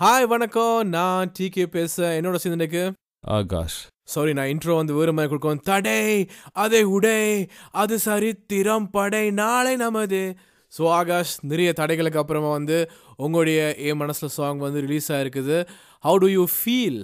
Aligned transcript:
Hi 0.00 0.26
வணக்கம். 0.32 0.90
நான் 0.94 1.30
decay 1.36 1.64
பேச. 1.76 1.94
என்னோட 2.16 2.36
சிந்தனைக்கு 2.42 2.82
ஆகாஷ் 3.36 3.78
சாரி 4.12 4.32
நான் 4.38 4.50
இன்ட்ரோ 4.52 4.74
வந்து 4.80 4.96
வேறு 4.98 5.12
மாதிரி 5.16 5.30
கொடுக்கும் 5.30 5.62
தடை 5.68 6.02
அதை 6.64 6.82
உடை 6.96 7.22
அது 7.82 7.96
சரித்திரம் 8.04 8.86
படை 8.96 9.22
நாளை 9.40 9.72
நமது. 9.82 10.20
ஸோ 10.72 10.82
ஆகாஷ் 10.98 11.32
நிறைய 11.52 11.70
தடைகளுக்கு 11.80 12.20
அப்புறமா 12.22 12.50
வந்து 12.58 12.78
உங்களுடைய 13.26 13.58
ஏ 13.86 13.94
மனசில் 14.02 14.34
சாங் 14.36 14.60
வந்து 14.66 14.84
ரிலீஸ் 14.86 15.08
ஆயிருக்குது. 15.16 15.56
How 16.04 16.20
do 16.24 16.28
you 16.36 16.44
feel 16.56 17.00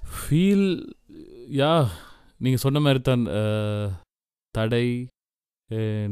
feel 0.00 0.66
yeah 1.60 1.74
நீங்கள் 2.46 2.64
சொன்ன 2.64 2.82
மாதிரி 2.86 3.02
தான் 3.10 3.26
தடை 4.54 4.86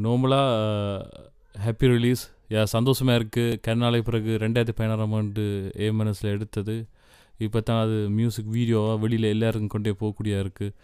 நார்மலாக 0.05 1.25
ஹாப்பி 1.65 1.89
ரிலீஸ் 1.97 2.25
யா 2.51 2.63
சந்தோஷமாக 2.77 3.19
இருக்குது 3.21 3.59
கருநாளை 3.67 4.01
பிறகு 4.09 4.31
ரெண்டாயிரத்தி 4.45 4.77
பதினாறாம் 4.79 5.15
ஆண்டு 5.19 5.43
ஏ 5.85 5.89
மனசில் 6.01 6.33
எடுத்தது. 6.37 6.77
இப்போ 7.47 7.59
தான் 7.61 7.83
அது 7.85 7.97
மியூசிக் 8.19 8.51
வீடியோவாக 8.57 8.97
வெளியில் 9.03 9.33
எல்லாருக்கும் 9.35 9.75
கொண்டே 9.75 9.93
போகக்கூடிய 10.01 10.35
இருக்குது 10.45 10.75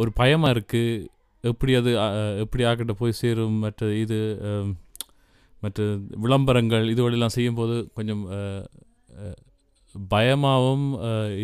ஒரு 0.00 0.10
பயமாக 0.20 0.54
இருக்குது 0.54 1.08
எப்படி 1.44 1.72
அது 1.80 1.90
எப்படி 2.42 2.62
ஆக்கிட்ட 2.70 2.94
போய் 3.00 3.18
சேரும் 3.20 3.56
மற்ற 3.64 3.88
இது 4.02 4.18
மற்ற 5.62 5.82
விளம்பரங்கள் 6.24 6.86
இது 6.92 7.00
வழியெல்லாம் 7.04 7.36
செய்யும்போது 7.38 7.76
கொஞ்சம் 7.96 8.22
பயமாகவும் 10.12 10.86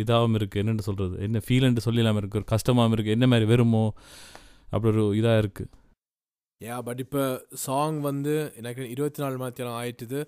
இதாகவும் 0.01 0.37
இருக்குது 0.39 0.61
என்னென்னு 0.61 0.87
சொல்கிறது 0.87 1.15
என்ன 1.25 1.41
ஃபீல்னு 1.45 1.85
சொல்லலாமல் 1.85 2.21
இருக்குது 2.21 2.41
ஒரு 2.41 2.51
கஷ்டமாகவும் 2.53 2.95
இருக்குது 2.95 3.15
என்ன 3.17 3.27
மாதிரி 3.33 3.45
வருமோ? 3.51 3.83
அப்படி 4.73 4.89
ஒரு 4.93 5.03
இதாக 5.19 5.41
இருக்குது 5.43 5.69
யா 6.65 6.81
பட் 6.81 6.99
இப்போ 6.99 7.21
சாங் 7.65 7.99
வந்து 7.99 8.33
எனக்கு 8.55 8.89
இருபத்தி 8.89 9.21
நாலு 9.21 9.37
மணி 9.37 9.53
நேரம் 9.57 9.77
ஆயிட்டுது. 9.81 10.19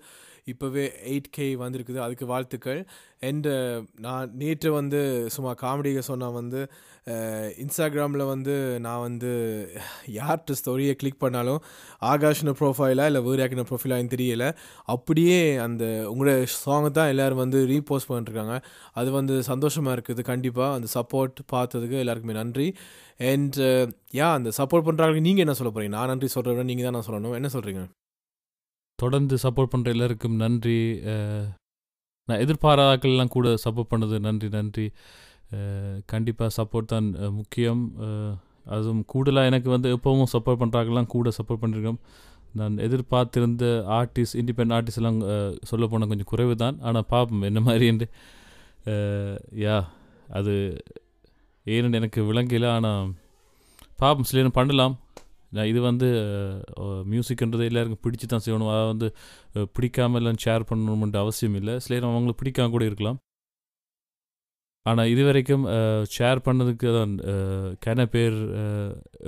இப்போவே 0.52 0.84
எயிட் 1.10 1.28
கே 1.30 1.46
வந்திருக்குது. 1.62 1.98
அதுக்கு 2.06 2.26
வாழ்த்துக்கள். 2.26 2.80
அண்டு 3.28 3.52
நான் 4.06 4.32
நேற்று 4.40 4.70
வந்து 4.72 5.00
சும்மா 5.34 5.52
காமெடியை 5.62 6.02
சொன்னால் 6.08 6.36
வந்து 6.40 6.60
இன்ஸ்டாகிராமில் 7.62 8.24
வந்து 8.32 8.54
நான் 8.86 9.04
வந்து 9.06 9.30
யார்கிட்ட 10.18 10.56
ஸ்டோரியை 10.60 10.94
கிளிக் 11.00 11.22
பண்ணாலும் 11.24 11.60
ஆகாஷ்னு 12.12 12.54
ப்ரொஃபைலாக 12.60 13.10
இல்லை 13.10 13.22
வேறு 13.28 13.64
ப்ரொஃபைலான்னு 13.70 14.12
தெரியல. 14.14 14.46
அப்படியே 14.94 15.56
அந்த 15.66 15.84
உங்களோட 16.12 16.36
சாங்கை 16.66 16.90
தான் 16.90 17.10
எல்லோரும் 17.14 17.42
வந்து 17.44 17.60
ரீபோஸ்ட் 17.72 18.10
பண்ணிட்டுருக்காங்க. 18.10 18.56
அது 19.00 19.10
வந்து 19.18 19.42
சந்தோஷமாக 19.50 19.96
இருக்குது. 19.96 20.22
கண்டிப்பாக 20.32 20.76
அந்த 20.78 20.88
சப்போர்ட் 20.96 21.44
பார்த்ததுக்கு 21.54 21.98
எல்லாருக்குமே 22.04 22.38
நன்றி. 22.42 22.68
அண்ட் 23.32 23.58
யா 24.20 24.28
அந்த 24.38 24.50
சப்போர்ட் 24.60 24.88
பண்ணுறாங்க 24.88 25.26
நீங்கள் 25.28 25.46
என்ன 25.46 25.56
சொல்ல 25.60 25.72
போகிறீங்க 25.74 25.96
நான் 25.98 26.10
நன்றி 26.14 26.30
சொல்கிறேன் 26.38 26.70
நீங்கள் 26.72 26.88
தான் 26.88 26.98
நான் 26.98 27.08
சொல்லணும். 27.10 27.36
என்ன 27.40 27.50
சொல்கிறீங்க 27.56 27.84
தொடர்ந்து 29.04 29.36
சப்போர்ட் 29.44 29.72
பண்ணுற 29.74 29.94
எல்லாருக்கும் 29.96 30.40
நன்றி. 30.44 30.80
நான் 32.28 32.42
எதிர்பாராக்கள்லாம் 32.44 33.34
கூட 33.36 33.48
சப்போர்ட் 33.64 33.92
பண்ணது 33.92 34.18
நன்றி 34.26 34.48
நன்றி. 34.58 34.86
கண்டிப்பாக 36.12 36.50
சப்போர்ட் 36.58 36.92
தான் 36.92 37.08
முக்கியம். 37.38 37.82
அதுவும் 38.74 39.02
கூடுதலாக 39.12 39.50
எனக்கு 39.50 39.68
வந்து 39.74 39.88
எப்போவும் 39.96 40.30
சப்போர்ட் 40.34 40.60
பண்ணுறாங்கலாம் 40.62 41.10
கூட 41.14 41.30
சப்போர்ட் 41.38 41.62
பண்ணியிருக்கோம் 41.62 41.98
நான் 42.58 42.74
எதிர்பார்த்திருந்த 42.86 43.64
ஆர்டிஸ்ட் 43.98 44.36
இண்டிபெண்ட் 44.40 44.74
ஆர்டிஸ்ட் 44.76 45.00
எல்லாம் 45.00 45.20
சொல்ல 45.70 45.86
போனால் 45.92 46.10
கொஞ்சம் 46.12 46.30
குறைவு 46.32 46.54
தான். 46.62 46.76
ஆனால் 46.88 47.06
பார்ப்போம் 47.12 47.46
என்ன 47.50 47.60
மாதிரி 47.68 47.86
என்று. 47.92 48.06
யா 49.64 49.76
அது 50.38 50.54
ஏன்னு 51.66 51.98
எனக்கு 52.00 52.22
விளங்கல. 52.30 52.68
ஆனால் 52.76 53.12
பார்ப்போம் 54.02 54.28
சில 54.30 54.48
பண்ணலாம். 54.60 54.94
இது 55.70 55.80
வந்து 55.88 56.08
மியூசிக்ன்றது 57.12 57.68
எல்லாருக்கும் 57.70 58.02
பிடிச்சி 58.04 58.26
தான் 58.32 58.44
செய்யணும். 58.46 58.70
அதை 58.74 58.84
வந்து 58.92 59.08
பிடிக்காமல் 59.54 59.70
பிடிக்காம 59.76 60.20
எல்லாம் 60.20 60.40
ஷேர் 60.44 60.68
பண்ணணும்ன்ற 60.70 61.18
அவசியம் 61.24 61.58
இல்லை. 61.60 61.74
சில 61.84 62.00
அவங்களுக்கு 62.08 62.42
பிடிக்காம 62.42 62.72
கூட 62.76 62.84
இருக்கலாம். 62.90 63.18
ஆனால் 64.86 65.10
இது 65.12 65.22
வரைக்கும் 65.28 65.64
ஷேர் 66.14 66.40
பண்ணதுக்கு 66.46 66.88
தான் 66.98 67.12
கன 67.86 68.06
பேர் 68.14 68.38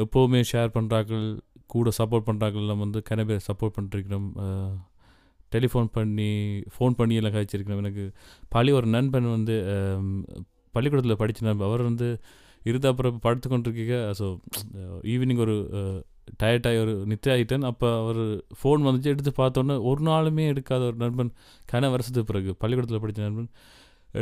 எப்போவுமே 0.04 0.40
ஷேர் 0.50 0.74
பண்ணுறாக்கள் 0.74 1.26
கூட 1.74 1.90
சப்போர்ட் 1.98 2.26
பண்ணுறாக்கள்லாம் 2.26 2.82
வந்து 2.84 2.98
கன 3.10 3.24
பேர் 3.28 3.46
சப்போர்ட் 3.46 3.76
பண்ணிருக்கிறோம் 3.76 4.28
டெலிஃபோன் 5.52 5.88
பண்ணி 5.96 6.30
ஃபோன் 6.74 6.96
பண்ணி 6.98 7.14
எல்லாம் 7.20 7.34
கழிச்சிருக்கிறோம். 7.36 7.82
எனக்கு 7.84 8.04
பள்ளி 8.54 8.70
ஒரு 8.78 8.88
நண்பன் 8.96 9.28
வந்து 9.36 9.56
பள்ளிக்கூடத்தில் 10.74 11.20
படித்த 11.22 11.46
நண்பன். 11.48 11.68
அவர் 11.70 11.82
வந்து 11.90 12.08
இருந்த 12.70 12.86
அப்புறம் 12.92 13.18
படுத்து 13.24 13.48
கொண்டிருக்கீங்க 13.48 13.96
ஸோ 14.20 14.26
ஈவினிங் 15.12 15.42
ஒரு 15.44 15.56
டயர்டாகி 16.42 16.78
ஒரு 16.84 16.94
நித்தியாகிட்டேன் 17.12 17.66
அப்போ 17.70 17.88
அவர் 18.02 18.22
ஃபோன் 18.58 18.86
வந்துச்சு 18.86 19.12
எடுத்து 19.14 19.32
பார்த்தோன்னே 19.40 19.76
ஒரு 19.90 20.02
நாளுமே 20.10 20.46
எடுக்காத 20.52 20.82
ஒரு 20.90 20.98
நண்பன் 21.04 21.32
கன 21.72 21.90
வருஷத்துக்கு 21.94 22.30
பிறகு 22.32 22.52
பள்ளிக்கூடத்தில் 22.62 23.04
படித்த 23.04 23.26
நண்பன் 23.28 23.50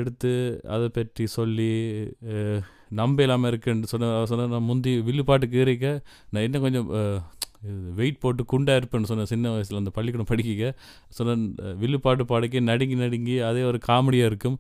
எடுத்து 0.00 0.32
அதை 0.74 0.86
பற்றி 0.88 1.24
சொல்லி 1.38 1.70
நம்ப 3.00 3.22
இல்லாமல் 3.24 3.50
இருக்குன்னு 3.50 3.90
சொன்ன 3.92 4.10
சொன்ன 4.30 4.48
நான் 4.54 4.68
முந்தி 4.70 4.92
வில்லுப்பாட்டுக்கு 5.08 5.60
ஏறிக்க 5.62 5.86
நான் 6.32 6.44
இன்னும் 6.46 6.64
கொஞ்சம் 6.66 6.88
வெயிட் 7.98 8.22
போட்டு 8.22 8.42
குண்டாக 8.52 8.80
இருப்பேன்னு 8.80 9.10
சொன்னேன் 9.10 9.30
சின்ன 9.32 9.50
வயசில் 9.52 9.80
அந்த 9.80 9.92
பள்ளிக்கூடம் 9.96 10.30
படிக்க. 10.30 10.64
சொன்னேன் 11.18 11.44
வில்லுப்பாட்டு 11.82 12.24
பாடிக்க 12.32 12.60
நடுங்கி 12.70 12.96
நடுங்கி 13.04 13.36
அதே 13.48 13.62
ஒரு 13.70 13.78
காமெடியாக 13.88 14.30
இருக்கும். 14.30 14.56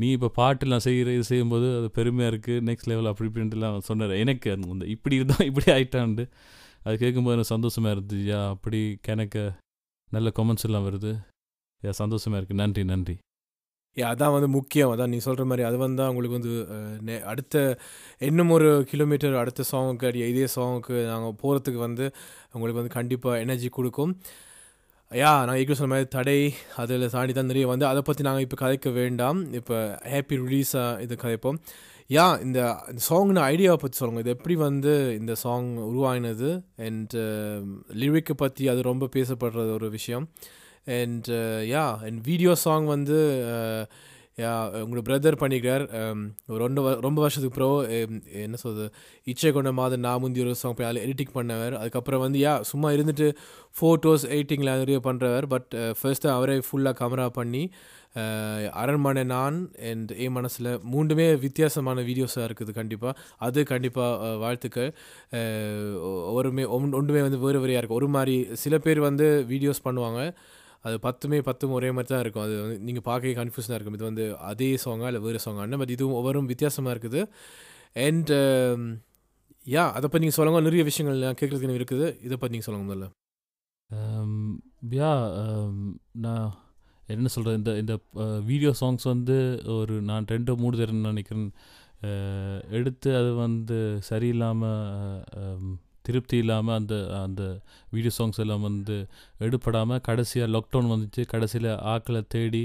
நீ 0.00 0.06
இப்போ 0.16 0.30
பாட்டுலாம் 0.38 0.84
செய்கிற 0.86 1.10
இது 1.16 1.24
செய்யும்போது 1.30 1.66
அது 1.78 1.88
பெருமையாக 1.98 2.32
இருக்குது 2.32 2.64
நெக்ஸ்ட் 2.68 2.88
லெவல் 2.92 3.10
அப்படி 3.10 3.28
இப்படின்ட்டுலாம் 3.30 3.76
சொன்னார். 3.90 4.14
எனக்கு 4.24 4.48
அந்த 4.56 4.86
இப்படி 4.94 5.16
இருந்தால் 5.20 5.48
இப்படி 5.50 5.68
ஆகிட்டான்ட்டு 5.76 6.26
அது 6.86 6.96
கேட்கும்போது 7.02 7.34
எனக்கு 7.36 7.52
சந்தோஷமாக 7.54 7.94
இருந்துச்சு. 7.94 8.24
யா 8.32 8.40
அப்படி 8.54 8.80
கணக்க 9.06 9.36
நல்ல 10.16 10.28
கமெண்ட்ஸ் 10.38 10.66
எல்லாம் 10.68 10.84
வருது. 10.88 11.12
யா 11.82 11.92
சந்தோஷமாக 12.02 12.38
இருக்குது 12.40 12.60
நன்றி 12.62 12.82
நன்றி. 12.90 13.14
யா 13.96 14.06
அதான் 14.14 14.34
வந்து 14.34 14.48
முக்கியம். 14.56 14.90
அதான் 14.94 15.12
நீ 15.14 15.18
சொல்கிற 15.26 15.44
மாதிரி 15.50 15.64
அது 15.68 15.76
வந்து 15.82 16.02
உங்களுக்கு 16.10 16.38
வந்து 16.38 16.54
அடுத்த 17.32 17.54
இன்னும் 18.28 18.52
ஒரு 18.56 18.68
கிலோமீட்டர் 18.90 19.40
அடுத்த 19.42 19.64
சாங்குக்கு 19.70 20.08
அடி 20.10 20.20
இதே 20.32 20.48
சாங்குக்கு 20.56 20.96
நாங்கள் 21.12 21.38
போகிறதுக்கு 21.42 21.80
வந்து 21.86 22.06
உங்களுக்கு 22.54 22.80
வந்து 22.80 22.96
கண்டிப்பாக 22.98 23.40
எனர்ஜி 23.44 23.70
கொடுக்கும். 23.78 24.12
யா 25.12 25.32
நான் 25.46 25.58
ஏற்கனவே 25.58 25.78
சொன்ன 25.80 25.92
மாதிரி 25.94 26.08
தடை 26.16 26.38
அதில் 26.82 27.12
தாண்டி 27.16 27.32
தான் 27.38 27.50
நிறைய 27.50 27.66
வந்து 27.72 27.84
அதை 27.90 28.00
பற்றி 28.06 28.22
நாங்கள் 28.28 28.44
இப்போ 28.46 28.56
கதைக்க 28.62 28.92
வேண்டாம். 29.00 29.40
இப்போ 29.58 29.76
ஹாப்பி 30.12 30.36
ரிலீஸாக 30.44 31.02
இது 31.04 31.16
கதைப்போம். 31.24 31.58
யா 32.10 32.40
இந்த 32.40 32.60
சாங்ன 33.08 33.40
ஐடியாவை 33.42 33.74
பற்றி 33.74 33.96
சொல்லுங்கள் 33.96 34.20
இது 34.20 34.30
எப்படி 34.30 34.54
வந்து 34.54 35.16
இந்த 35.18 35.34
சாங் 35.34 35.76
உருவாகினது 35.86 36.50
அண்ட் 36.76 37.14
லிரிக்கை 37.92 38.34
um, 38.34 38.36
பற்றி 38.36 38.68
அது 38.68 38.82
ரொம்ப 38.82 39.08
பேசப்படுறது 39.12 39.72
ஒரு 39.72 39.90
விஷயம். 39.90 40.28
And 40.84 41.26
uh, 41.28 41.60
yeah 41.68 42.00
and 42.00 42.20
video 42.22 42.54
song 42.54 42.84
வந்து 42.84 43.16
uh, 43.54 43.82
யா 44.38 44.52
உங்களோட 44.82 45.02
பிரதர் 45.02 45.40
பண்ணிக்கிறார் 45.40 45.84
um, 46.00 46.20
ரெண்டு 46.48 46.82
வ- 46.82 47.00
ரொம்ப 47.00 47.20
வருஷத்துக்கு 47.20 47.54
அப்புறம் 47.54 47.90
um, 47.90 48.22
என்ன 48.32 48.56
சொல்றது? 48.56 48.86
இச்சை 49.24 49.52
கொண்ட 49.52 49.72
மாதம் 49.72 50.00
நான் 50.00 50.20
முந்தி 50.20 50.40
ஒரு 50.40 50.54
சாங் 50.54 50.74
போய் 50.74 50.86
அதில் 50.86 51.04
எடிட்டிங் 51.06 51.34
பண்ணவர். 51.34 51.72
அதுக்கப்புறம் 51.72 52.20
வந்து 52.20 52.38
யா 52.38 52.60
சும்மா 52.60 52.90
இருந்துட்டு 52.90 53.28
ஃபோட்டோஸ் 53.80 54.26
எடிட்டிங்கில் 54.30 54.78
நிறைய 54.78 55.00
பண்ணுறவர் 55.00 55.46
பட் 55.46 55.70
ஃபர்ஸ்ட்டு 56.02 56.30
uh, 56.30 56.30
அவரே 56.30 56.62
ஃபுல்லாக 56.70 56.94
கேமரா 56.98 57.26
பண்ணி 57.26 57.64
அரண்மனை 58.72 59.24
நான் 59.24 59.70
அண்ட் 59.90 60.12
ஏ 60.20 60.28
மனசில் 60.28 60.78
மூன்றுமே 60.82 61.34
வித்தியாசமான 61.34 62.02
வீடியோஸாக 62.02 62.48
இருக்குது 62.48 62.72
கண்டிப்பாக 62.72 63.18
அது 63.36 63.64
கண்டிப்பாக 63.64 64.36
வாழ்த்துக்கள். 64.36 64.94
ஒருமே 66.32 66.62
ஒன்- 66.62 66.94
ஒன்றுமே 66.94 67.20
வந்து 67.20 67.38
வேறு 67.38 67.60
வேறையாக 67.60 67.80
இருக்கும் 67.80 67.96
ஒரு 67.96 68.08
மாதிரி 68.08 68.54
சில 68.54 68.78
பேர் 68.78 69.00
வந்து 69.00 69.46
வீடியோஸ் 69.48 69.84
பண்ணுவாங்க. 69.84 70.34
அது 70.80 70.98
பத்துமே 71.02 71.38
பத்தும் 71.40 71.72
ஒரே 71.72 71.90
மாதிரி 71.90 72.14
தான் 72.14 72.20
இருக்கும். 72.20 72.42
அது 72.42 72.62
வந்து 72.62 72.78
நீங்கள் 72.78 73.02
பார்க்க 73.02 73.28
கன்ஃபியூஷனாக 73.28 73.74
இருக்கும். 73.74 73.94
இது 73.94 74.04
வந்து 74.04 74.38
அதே 74.38 74.78
சாங்கா 74.84 75.06
இல்லை 75.06 75.20
வேறு 75.20 75.38
சாங்கா 75.44 75.78
பட் 75.78 75.90
இதுவும் 75.90 76.14
ஒவ்வொரும் 76.14 76.46
வித்தியாசமாக 76.46 76.94
இருக்குது. 76.94 77.26
அண்ட் 77.92 78.30
um, 78.30 79.00
யா 79.66 79.92
அதை 79.92 80.02
பற்றி 80.02 80.18
நீங்கள் 80.18 80.36
சொல்லுங்க. 80.36 80.60
நிறைய 80.60 80.84
விஷயங்கள் 80.84 81.18
நான் 81.18 81.40
கேட்குறதுக்கு 81.40 81.78
இருக்குது. 81.80 82.16
இதை 82.22 82.36
பற்றி 82.36 82.58
நீங்கள் 82.58 82.68
சொல்லுங்க 82.68 82.86
முதல்ல. 82.92 83.08
Um, 83.90 84.60
யா 84.90 85.12
um, 85.44 86.00
நான் 86.12 86.64
என்ன 87.14 87.30
சொல்கிறது 87.34 87.58
இந்த 87.60 87.72
இந்த 87.82 87.94
வீடியோ 88.50 88.72
சாங்ஸ் 88.80 89.06
வந்து 89.12 89.36
ஒரு 89.78 89.94
நான் 90.10 90.30
ரெண்டு 90.34 90.52
மூணு 90.62 90.78
தடவை 90.80 91.00
நினைக்கிறேன். 91.10 91.50
எடுத்து 92.78 93.10
அது 93.20 93.30
வந்து 93.44 93.78
சரியில்லாமல் 94.08 95.74
திருப்தி 96.06 96.36
இல்லாமல் 96.42 96.76
அந்த 96.80 96.94
அந்த 97.22 97.42
வீடியோ 97.94 98.12
சாங்ஸ் 98.18 98.42
எல்லாம் 98.44 98.66
வந்து 98.68 98.96
எடுப்படாமல் 99.46 100.04
கடைசியாக 100.08 100.52
லாக்டவுன் 100.54 100.92
வந்துச்சு. 100.92 101.22
கடைசியில் 101.32 101.70
ஆக்களை 101.94 102.22
தேடி 102.34 102.64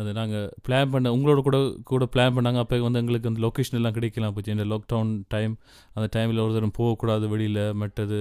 அது 0.00 0.10
நாங்கள் 0.18 0.50
பிளான் 0.66 0.92
பண்ண 0.92 1.08
உங்களோட 1.16 1.40
கூட 1.46 1.58
கூட 1.90 2.04
பிளான் 2.12 2.34
பண்ணாங்க. 2.36 2.60
அப்போ 2.64 2.76
வந்து 2.86 3.00
எங்களுக்கு 3.02 3.30
அந்த 3.30 3.42
லொக்கேஷன் 3.46 3.78
எல்லாம் 3.80 3.96
கிடைக்கலாம் 3.96 4.34
போச்சு 4.36 4.54
இந்த 4.56 4.66
லாக்டவுன் 4.72 5.10
டைம் 5.34 5.54
அந்த 5.96 6.06
டைமில் 6.16 6.44
ஒரு 6.44 6.54
தரம் 6.58 6.76
போகக்கூடாது 6.78 7.26
வெளியில். 7.32 7.64
மற்றது 7.82 8.20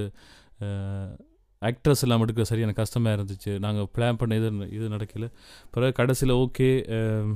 ஆக்ட்ரஸ் 1.70 2.04
எல்லாம் 2.06 2.24
எடுக்க 2.26 2.44
சரியான 2.50 2.74
கஷ்டமாக 2.80 3.16
இருந்துச்சு. 3.18 3.52
நாங்கள் 3.66 3.88
பிளான் 3.96 4.20
பண்ண 4.22 4.38
இது 4.40 4.50
இது 4.78 4.86
நடக்கல. 4.96 5.28
பிறகு 5.74 5.94
கடைசியில் 6.00 6.34
ஓகே 6.44 6.70
um, 6.98 7.30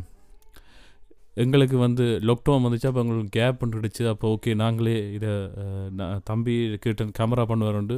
எங்களுக்கு 1.43 1.77
வந்து 1.83 2.05
லாக்டவுன் 2.29 2.65
வந்துச்சு. 2.65 2.87
அப்போ 2.89 3.01
எங்களுக்கு 3.03 3.33
கேப் 3.37 3.59
பண்ணிடுச்சு 3.61 4.03
அப்போ 4.11 4.25
ஓகே 4.35 4.51
நாங்களே 4.63 4.95
இதை 5.17 5.33
uh, 5.63 5.85
நான் 5.99 6.23
தம்பி 6.31 6.55
கிட்ட 6.85 7.07
கேமரா 7.19 7.45
பண்ணுவார் 7.51 7.79
உண்டு 7.81 7.97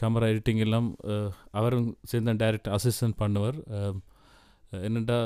கேமரா 0.00 0.28
எடிட்டிங் 0.32 0.62
எல்லாம் 0.66 0.88
uh, 1.14 1.28
அவரும் 1.58 1.88
சேர்ந்து 2.12 2.38
டைரக்ட் 2.44 2.72
அசிஸ்டன்ட் 2.78 3.18
பண்ணுவார். 3.22 3.60
Um, 3.78 3.96
uh, 4.72 4.82
என்னென்னா 4.88 5.20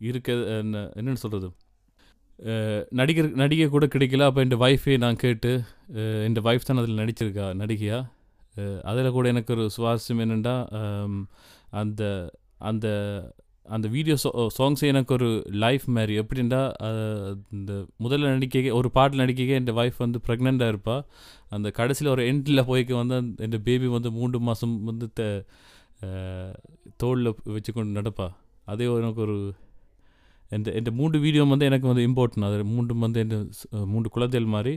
இருக்க 0.00 0.32
என்ன 0.60 0.84
என்னென்னு 0.98 1.24
சொல்கிறது 1.24 1.48
நடிகர் 2.98 3.30
நடிகை 3.40 3.66
கூட 3.68 3.84
கிடைக்கல. 3.86 4.26
அப்போ 4.28 4.40
என் 4.44 4.60
ஒய்ஃபே 4.66 4.94
நான் 5.04 5.22
கேட்டு 5.22 5.52
என் 6.26 6.36
ஒய்ஃப் 6.50 6.68
தான் 6.68 6.80
அதில் 6.82 7.00
நடிச்சிருக்கா 7.02 7.46
நடிகையாக 7.62 8.04
அதில் 8.90 9.14
கூட 9.16 9.26
எனக்கு 9.34 9.52
ஒரு 9.56 9.64
சுவாரஸ்யம் 9.76 10.22
என்னென்னா 10.24 10.54
அந்த 11.80 12.02
அந்த 12.70 12.86
அந்த 13.66 13.86
வீடியோ 13.94 14.14
சா 14.22 14.30
சாங்ஸே 14.58 14.86
எனக்கு 14.92 15.12
ஒரு 15.16 15.28
லைஃப் 15.64 15.84
மாதிரி. 15.96 16.12
எப்படின்னா 16.22 16.60
இந்த 17.56 17.72
முதல்ல 18.04 18.30
நடிக்க 18.34 18.74
ஒரு 18.78 18.88
பாட்டில் 18.90 19.22
நடிக்க 19.22 19.58
என் 19.58 19.72
ஒய்ஃப் 19.82 19.98
வந்து 20.04 20.18
ப்ரெக்னெண்ட்டாக 20.26 20.72
இருப்பாள் 20.74 21.02
அந்த 21.56 21.70
கடைசியில் 21.78 22.12
ஒரு 22.14 22.22
எண்டில் 22.32 22.68
போய்க்கு 22.70 22.94
வந்து 23.00 23.16
என் 23.46 23.62
பேபி 23.68 23.88
வந்து 23.96 24.12
மூன்று 24.18 24.40
மாதம் 24.48 24.76
வந்து 24.90 25.08
த 25.18 25.22
தோளில் 27.02 27.30
வச்சு 27.54 27.70
கொண்டு 27.72 27.98
நடப்பா. 28.00 28.28
அதே 28.72 28.86
எனக்கு 29.00 29.22
ஒரு 29.26 29.36
எந்த 30.50 30.68
எந்த 30.78 30.90
மூன்று 30.98 31.18
வீடியோ 31.24 31.42
வந்து 31.52 31.68
எனக்கு 31.70 31.86
வந்து 31.90 32.04
இம்பார்ட்டன்ட் 32.08 32.46
அது 32.48 32.64
மூன்று 32.74 32.94
வந்து 33.06 33.20
எந்த 33.24 33.36
மூன்று 33.92 34.08
குழந்தைகள் 34.14 34.54
மாதிரி. 34.56 34.74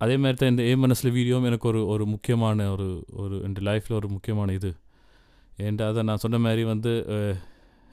அதே 0.00 0.14
மாதிரி 0.22 0.36
தான் 0.40 0.52
இந்த 0.52 0.62
ஏ 0.70 0.72
மனசில் 0.84 1.14
வீடியோவும் 1.18 1.48
எனக்கு 1.50 1.66
ஒரு 1.70 1.80
ஒரு 1.92 2.04
முக்கியமான 2.14 2.66
ஒரு 2.74 2.88
ஒரு 3.22 3.36
என் 3.46 3.54
லைஃப்பில் 3.68 3.98
ஒரு 4.00 4.08
முக்கியமான 4.14 4.52
இது. 4.58 4.70
ஏன்ட்டு 5.66 5.84
அதை 5.90 6.00
நான் 6.08 6.22
சொன்ன 6.24 6.40
மாதிரி 6.46 6.62
வந்து 6.72 6.92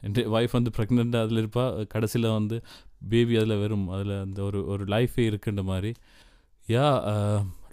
என் 0.02 0.16
ஒய்ஃப் 0.38 0.58
வந்து 0.58 0.74
ப்ரெக்னெண்ட்டாக 0.78 1.26
அதில் 1.26 1.42
இருப்பா 1.44 1.66
கடைசியில் 1.94 2.36
வந்து 2.38 2.56
பேபி 3.12 3.36
அதில் 3.42 3.62
வரும். 3.64 3.86
அதில் 3.96 4.14
அந்த 4.26 4.40
ஒரு 4.48 4.60
ஒரு 4.74 4.84
லைஃபே 4.94 5.26
இருக்குன்ற 5.32 5.64
மாதிரி. 5.72 5.92
யா 6.68 6.88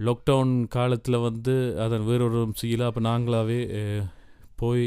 லாக்டவுன் 0.06 0.54
காலத்தில் 0.76 1.24
வந்து 1.28 1.54
அதை 1.84 1.96
வேறொரு 2.10 2.40
செய்யல. 2.62 2.86
அப்போ 2.90 3.02
நாங்களாகவே 3.08 3.60
போய் 4.62 4.86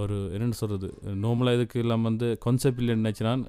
ஒரு 0.00 0.16
என்னென்னு 0.34 0.58
சொல்கிறது 0.60 0.88
நார்மலாக 1.24 1.58
இதுக்கு 1.58 1.80
இல்லாமல் 1.84 2.08
வந்து 2.10 2.26
கான்செப்ட் 2.44 2.80
இல்லைன்னு 2.82 3.04
நினச்சினான் 3.04 3.42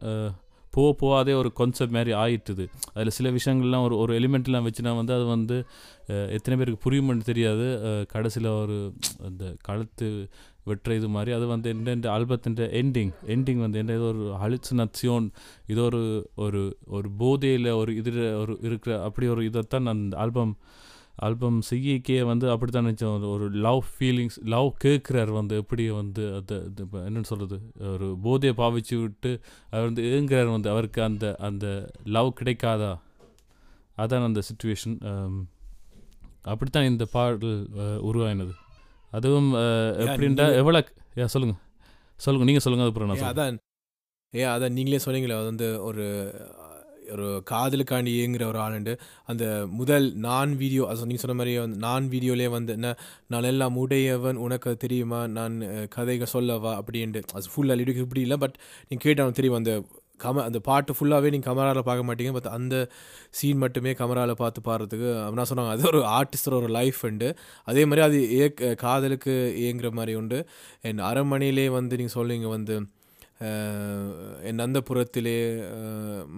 போக 0.71 0.89
போகாதே 1.01 1.33
ஒரு 1.33 1.49
கான்செப்ட் 1.59 1.95
மாதிரி 1.95 2.11
ஆயிட்டுது. 2.23 2.65
அதில் 2.93 3.15
சில 3.17 3.29
விஷயங்கள்லாம் 3.29 3.85
ஒரு 3.87 3.97
ஒரு 3.97 4.13
எலிமெண்ட்லாம் 4.19 4.67
வச்சுனா 4.67 4.91
வந்து 4.95 5.13
அது 5.13 5.25
வந்து 5.25 5.57
எத்தனை 6.35 6.55
பேருக்கு 6.57 6.83
புரியுமென்னு 6.85 7.29
தெரியாது. 7.31 7.67
கடைசியில் 8.05 8.49
ஒரு 8.61 8.77
அந்த 9.25 9.43
கழுத்து 9.61 10.09
வெட்டுற 10.69 10.95
இது 10.95 11.07
மாதிரி 11.07 11.31
அது 11.31 11.45
வந்து 11.47 11.69
எந்த 11.93 12.07
ஆல்பத்தின் 12.17 12.57
எண்டிங் 12.81 13.13
எண்டிங் 13.35 13.61
வந்து 13.65 13.79
என்ன 13.79 13.93
ஏதோ 13.93 14.07
ஒரு 14.13 14.25
ஹலுசினேஷன் 14.43 15.27
இது 15.67 15.81
ஒரு 15.83 16.01
ஒரு 16.35 16.61
ஒரு 16.87 17.07
போதையில் 17.17 17.69
ஒரு 17.71 17.91
இதில் 17.95 18.21
ஒரு 18.33 18.55
இருக்கிற 18.61 19.03
அப்படி 19.03 19.27
ஒரு 19.27 19.43
இதைத்தான் 19.45 19.85
அந்த 19.85 20.17
ஆல்பம் 20.17 20.53
ஆல்பம் 21.21 21.59
செய்யக்கே 21.67 22.17
வந்து 22.23 22.45
அப்படி 22.51 22.71
தான் 22.71 22.85
நினச்சோம் 22.85 23.25
ஒரு 23.31 23.45
லவ் 23.65 23.81
ஃபீலிங்ஸ் 23.91 24.37
லவ் 24.53 24.69
கேட்குறார் 24.83 25.31
வந்து 25.35 25.55
எப்படி 25.61 25.83
வந்து 25.95 26.23
அது 26.37 26.55
என்னென்னு 27.01 27.29
சொல்கிறது 27.31 27.57
ஒரு 27.91 28.07
போதையை 28.23 28.53
பாவிச்சு 28.57 28.95
விட்டு 29.01 29.31
அவர் 29.71 29.87
வந்து 29.87 30.03
ஏங்குறார் 30.11 30.55
வந்து 30.55 30.71
அவருக்கு 30.73 31.01
அந்த 31.07 31.25
அந்த 31.47 31.65
லவ் 32.15 32.29
கிடைக்காதா? 32.39 32.91
அதான் 33.97 34.27
அந்த 34.27 34.41
சுச்சுவேஷன் 34.49 34.95
அப்படித்தான் 36.45 36.89
இந்த 36.91 37.05
பாடல் 37.13 37.57
உருவாயினது. 38.07 38.53
அதுவும் 39.13 39.49
எப்படின்டா 40.05 40.45
எவ்வளோ 40.59 40.79
ஏ 41.17 41.27
சொல்லுங்கள் 41.33 41.59
சொல்லுங்கள் 42.19 42.49
நீங்கள் 42.49 42.63
சொல்லுங்கள் 42.65 42.85
அதுக்கப்புறம் 42.85 43.11
நான் 43.13 43.29
அதான் 43.29 43.57
ஏ 44.33 44.43
அதான் 44.51 44.75
நீங்களே 44.75 45.01
சொன்னீங்களே 45.05 45.37
அது 45.37 45.49
வந்து 45.49 45.67
ஒரு 45.87 46.03
ஒரு 47.15 47.27
காதலுக்காண்டி 47.51 48.11
இயங்குற 48.17 48.43
ஒரு 48.51 48.59
ஆளுண்டு 48.65 48.93
அந்த 49.25 49.45
முதல் 49.79 50.07
நான் 50.27 50.53
வீடியோ 50.57 50.83
அது 50.89 51.07
நீங்கள் 51.11 51.23
சொன்ன 51.25 51.37
மாதிரி 51.39 51.53
வந்து 51.63 51.79
நான் 51.87 52.09
வீடியோலே 52.09 52.49
வந்து 52.57 52.73
என்ன 52.77 52.91
நான் 53.27 53.49
எல்லாம் 53.53 53.79
உடையவன் 53.83 54.41
உனக்கு 54.45 54.71
தெரியுமா? 54.77 55.19
நான் 55.37 55.55
கதைகள் 55.95 56.33
சொல்லவா? 56.35 56.73
அப்படின்ட்டு. 56.81 57.23
அது 57.33 57.51
ஃபுல்லாக 57.55 57.79
லிடிக்கு 57.81 58.05
இப்படி 58.07 58.23
இல்லை 58.27 58.37
பட் 58.37 58.55
நீங்கள் 58.89 59.05
கேட்டாலும் 59.07 59.37
தெரியும் 59.39 59.59
அந்த 59.59 59.73
கம 60.23 60.41
அந்த 60.47 60.59
பாட்டு 60.59 60.91
ஃபுல்லாகவே 60.97 61.29
நீங்கள் 61.33 61.49
கமராவில் 61.49 61.87
பார்க்க 61.87 62.07
மாட்டீங்க 62.07 62.31
பட் 62.31 62.49
அந்த 62.57 62.75
சீன் 63.37 63.61
மட்டுமே 63.63 63.91
கமராவில் 64.01 64.39
பார்த்து 64.41 64.61
பாடுறதுக்கு 64.67 65.09
அப்படின்னா 65.23 65.45
சொன்னாங்க 65.51 65.73
அது 65.75 65.87
ஒரு 65.91 66.01
ஆர்டிஸ்டர் 66.17 66.57
ஒரு 66.59 66.69
லைஃப் 66.77 66.99
உண்டு. 67.09 67.29
அதே 67.71 67.83
மாதிரி 67.85 68.05
அது 68.07 68.19
ஏ 68.39 68.47
காதலுக்கு 68.85 69.35
இயங்குற 69.63 69.91
மாதிரி 69.99 70.15
உண்டு. 70.21 70.39
என் 70.89 71.01
அரண்மனையிலே 71.09 71.67
வந்து 71.79 71.97
நீங்கள் 72.01 72.17
சொல்லுவீங்க 72.19 72.49
வந்து 72.57 72.75
என் 74.49 74.63
அந்தப்புறத்திலே 74.65 75.37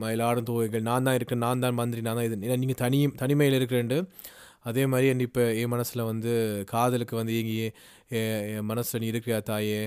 மயிலாடும் 0.02 0.48
தோகைகள் 0.50 0.88
நான் 0.90 1.08
தான் 1.08 1.18
இருக்கேன் 1.20 1.44
நான் 1.46 1.64
தான் 1.64 1.80
மந்திரி 1.80 2.02
நான் 2.02 2.20
தான் 2.20 2.28
இது. 2.30 2.38
ஏன்னா 2.48 2.58
நீங்கள் 2.58 2.82
தனி 2.84 3.00
தனிமையில் 3.16 3.58
இருக்கிறேன்ட்டு 3.60 4.00
அதே 4.64 4.84
மாதிரி 4.86 5.08
என் 5.08 5.26
இப்போ 5.26 5.46
என் 5.62 5.74
மனசில் 5.74 6.02
வந்து 6.04 6.34
காதலுக்கு 6.66 7.16
வந்து 7.16 7.34
இயங்கி 7.34 7.58
என் 8.52 8.70
மனசில் 8.72 9.02
நீ 9.02 9.08
இருக்கிறியா 9.14 9.40
தாயே 9.44 9.82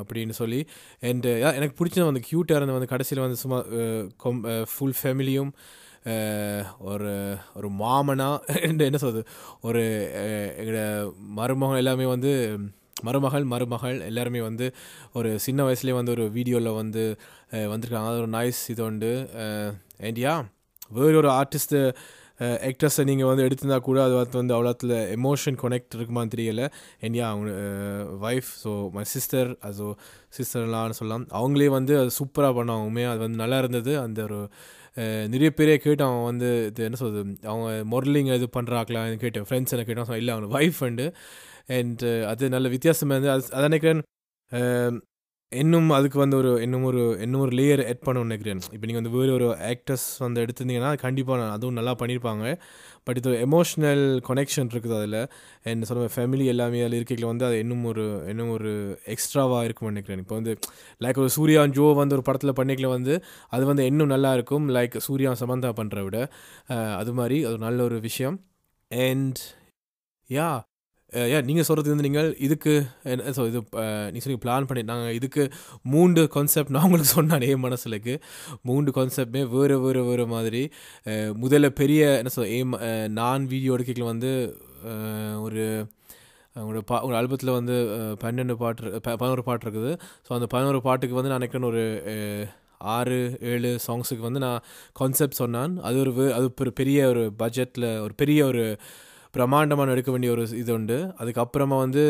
அப்படின்னு 0.00 0.34
சொல்லி 0.34 0.60
அண்டு 1.02 1.30
எனக்கு 1.56 1.78
பிடிச்சது 1.78 2.06
வந்து 2.06 2.26
க்யூட்டாக 2.28 2.58
இருந்த 2.58 2.76
வந்து 2.76 2.92
கடைசியில் 2.92 3.24
வந்து 3.24 3.38
சும்மா 3.42 3.58
கொம் 4.16 4.40
ஃபுல் 4.72 4.96
ஃபேமிலியும் 4.98 5.50
ஒரு 6.84 7.10
ஒரு 7.54 7.68
மாமனா 7.78 8.28
என்ன 8.88 8.98
சொல்கிறது 8.98 9.22
ஒரு 9.62 9.82
எங்களோட 10.60 10.82
மருமகம் 11.38 11.80
எல்லாமே 11.82 12.06
வந்து 12.12 12.32
மருமகள் 13.02 13.44
மருமகள் 13.52 13.96
எல்லாருமே 14.08 14.40
வந்து 14.48 14.66
ஒரு 15.18 15.30
சின்ன 15.46 15.62
வயசுலேயே 15.68 15.96
வந்து 16.00 16.12
ஒரு 16.16 16.26
வீடியோவில் 16.36 16.78
வந்து 16.80 17.04
வந்திருக்காங்க. 17.72 18.10
அது 18.10 18.20
ஒரு 18.24 18.32
நாய்ஸ் 18.36 18.60
இது 18.74 18.84
உண்டு. 18.88 19.12
ஏண்டியா? 20.08 20.34
வேறு 20.98 21.18
ஒரு 21.22 21.30
ஆர்டிஸ்ட்டு 21.40 21.80
ஆக்ட்ரஸை 22.68 23.02
நீங்கள் 23.08 23.28
வந்து 23.30 23.44
எடுத்திருந்தா 23.46 23.76
கூட 23.88 23.98
அது 24.04 24.14
வந்து 24.38 24.54
அவ்வளோத்தில் 24.56 24.94
எமோஷன் 25.16 25.58
கனெக்ட் 25.62 25.96
இருக்குமான்னு 25.96 26.32
தெரியல. 26.34 26.62
ஏண்டியா 27.06 27.26
அவங்க 27.32 27.50
ஒய்ஃப் 28.28 28.50
ஸோ 28.62 28.70
மை 28.96 29.04
சிஸ்டர் 29.12 29.50
அது 29.68 29.84
சிஸ்டர்லான்னு 30.38 30.98
சொல்லலாம். 31.00 31.26
அவங்களே 31.40 31.68
வந்து 31.78 31.94
அது 32.00 32.10
சூப்பராக 32.20 32.54
பண்ணாங்க. 32.58 32.88
உண்மையாக 32.90 33.14
அது 33.14 33.22
வந்து 33.26 33.42
நல்லா 33.42 33.58
இருந்தது. 33.64 33.92
அந்த 34.06 34.20
ஒரு 34.28 34.40
நிறைய 35.34 35.50
பேரே 35.58 35.76
கேட்டு 35.84 36.02
அவன் 36.06 36.26
வந்து 36.30 36.48
இது 36.70 36.84
என்ன 36.88 36.98
சொல்கிறது 37.00 37.22
அவங்க 37.50 37.68
மொரலிங் 37.92 38.28
இது 38.38 38.48
பண்ணுறாங்களான்னு 38.58 39.22
கேட்டேன். 39.24 39.46
ஃப்ரெண்ட்ஸ் 39.48 39.74
என்ன 39.76 39.86
கேட்டான் 39.88 40.20
இல்லை 40.22 40.34
அவங்க 40.34 40.58
ஒய்ஃப் 40.58 40.80
அண்டு 40.88 41.06
அண்ட் 41.68 42.02
uh, 42.04 42.22
அது 42.30 42.54
நல்ல 42.54 42.68
வித்தியாசமாக 42.76 43.16
இருந்தது 43.16 43.34
அது 43.36 43.54
அதை 43.56 43.66
நினைக்கிறேன் 43.70 44.02
um, 44.50 44.94
இன்னும் 45.52 45.88
அதுக்கு 45.96 46.18
வந்து 46.22 46.36
ஒரு 46.40 46.50
இன்னும் 46.64 46.86
ஒரு 46.88 47.02
இன்னும் 47.24 47.42
ஒரு 47.44 47.52
லேயர் 47.58 47.82
ஆட் 47.90 48.00
பண்ணணும்னு 48.06 48.28
நினைக்கிறேன். 48.28 48.60
இப்போ 48.74 48.86
நீங்கள் 48.88 49.00
வந்து 49.00 49.12
வேறு 49.16 49.32
ஒரு 49.36 49.48
ஆக்டர்ஸ் 49.70 50.06
வந்து 50.24 50.42
எடுத்திருந்தீங்கன்னா 50.44 50.90
கண்டிப்பாக 51.04 51.48
அதுவும் 51.56 51.76
நல்லா 51.78 51.92
பண்ணியிருப்பாங்க. 52.00 52.44
பட் 53.06 53.18
இது 53.20 53.32
எமோஷ்னல் 53.46 54.04
கனெக்ஷன் 54.28 54.70
இருக்குது 54.72 54.96
அதில். 54.98 55.18
என்ன 55.72 55.88
சொல்ல 55.90 56.08
ஃபேமிலி 56.16 56.46
எல்லாமே 56.54 56.82
அதில் 56.86 56.98
இருக்கையில் 57.00 57.28
வந்து 57.32 57.46
அது 57.48 57.58
இன்னும் 57.64 57.84
ஒரு 57.92 58.06
இன்னும் 58.32 58.52
ஒரு 58.56 58.72
எக்ஸ்ட்ராவாக 59.14 59.66
இருக்கும்னு 59.68 59.94
நினைக்கிறேன். 59.94 60.22
இப்போ 60.24 60.36
வந்து 60.40 60.54
லைக் 61.00 61.22
ஒரு 61.24 61.32
சூர்யா 61.38 61.64
ஜோ 61.78 61.88
வந்து 62.02 62.16
ஒரு 62.18 62.26
படத்தில் 62.30 62.58
பண்ணிக்கல 62.60 62.90
வந்து 62.96 63.16
அது 63.56 63.64
வந்து 63.72 63.86
இன்னும் 63.92 64.12
நல்லா 64.16 64.32
இருக்கும். 64.38 64.66
லைக் 64.78 64.96
சூர்யா 65.08 65.32
சமந்தா 65.44 65.72
பண்ணுற 65.80 66.00
விட 66.08 66.18
uh, 66.74 66.92
அது 67.00 67.12
மாதிரி 67.20 67.38
அது 67.50 67.58
நல்ல 67.68 67.82
ஒரு 67.90 67.98
விஷயம். 68.10 68.38
அண்ட் 68.90 69.40
யா 70.30 70.50
ஏன் 71.34 71.46
நீங்கள் 71.48 71.66
சொல்கிறது 71.68 71.92
வந்து 71.92 72.06
நீங்கள் 72.06 72.28
இதுக்கு 72.46 72.72
என்ன 73.12 73.32
ஸோ 73.36 73.42
இது 73.50 73.60
நீங்கள் 74.12 74.24
சொல்லி 74.26 74.38
பிளான் 74.44 74.68
பண்ணி 74.68 74.82
நாங்கள் 74.90 75.16
இதுக்கு 75.18 75.42
மூன்று 75.94 76.22
கான்செப்ட் 76.36 76.72
நான் 76.76 76.86
உங்களுக்கு 76.86 77.12
சொன்னேன் 77.16 77.44
என் 77.50 77.64
மனசுலக்கு. 77.66 78.14
மூன்று 78.68 78.92
கான்செப்டுமே 78.98 79.42
வேறு 79.54 79.76
வேறு 79.84 80.02
வேறு 80.08 80.26
மாதிரி. 80.34 80.62
முதல்ல 81.42 81.70
பெரிய 81.82 82.02
என்ன 82.20 82.32
சொல் 82.36 82.52
ஏம் 82.58 82.74
நான் 83.20 83.44
வீடியோ 83.52 83.76
எடுக்கல 83.76 84.08
வந்து 84.12 84.32
ஒரு 85.46 85.64
உங்களோட 86.56 86.82
பா 86.90 86.96
உங்கள் 87.04 87.18
ஆல்பத்தில் 87.20 87.56
வந்து 87.58 87.76
பன்னெண்டு 88.24 88.54
பாட்டு 88.60 89.00
பதினோரு 89.06 89.42
பாட்டு 89.46 89.64
இருக்குது. 89.66 89.92
ஸோ 90.26 90.30
அந்த 90.36 90.46
பதினோரு 90.52 90.80
பாட்டுக்கு 90.88 91.18
வந்து 91.18 91.30
நான் 91.30 91.40
நினைக்கிறேன் 91.40 91.70
ஒரு 91.70 91.84
ஆறு 92.96 93.18
ஏழு 93.52 93.70
சாங்ஸுக்கு 93.86 94.24
வந்து 94.28 94.44
நான் 94.44 94.64
கான்செப்ட் 95.00 95.40
சொன்னான். 95.42 95.74
அது 95.88 95.96
ஒரு 96.04 96.12
அது 96.36 96.46
ஒரு 96.64 96.72
பெரிய 96.80 97.08
ஒரு 97.12 97.24
பட்ஜெட்டில் 97.42 97.88
ஒரு 98.04 98.14
பெரிய 98.22 98.40
ஒரு 98.52 98.64
பிரம்மாண்டமான 99.34 99.92
எடுக்க 99.94 100.10
வேண்டிய 100.14 100.30
ஒரு 100.34 100.42
இது 100.62 100.72
உண்டு. 100.76 100.98
அதுக்கப்புறமா 101.20 101.76
வந்து 101.84 102.02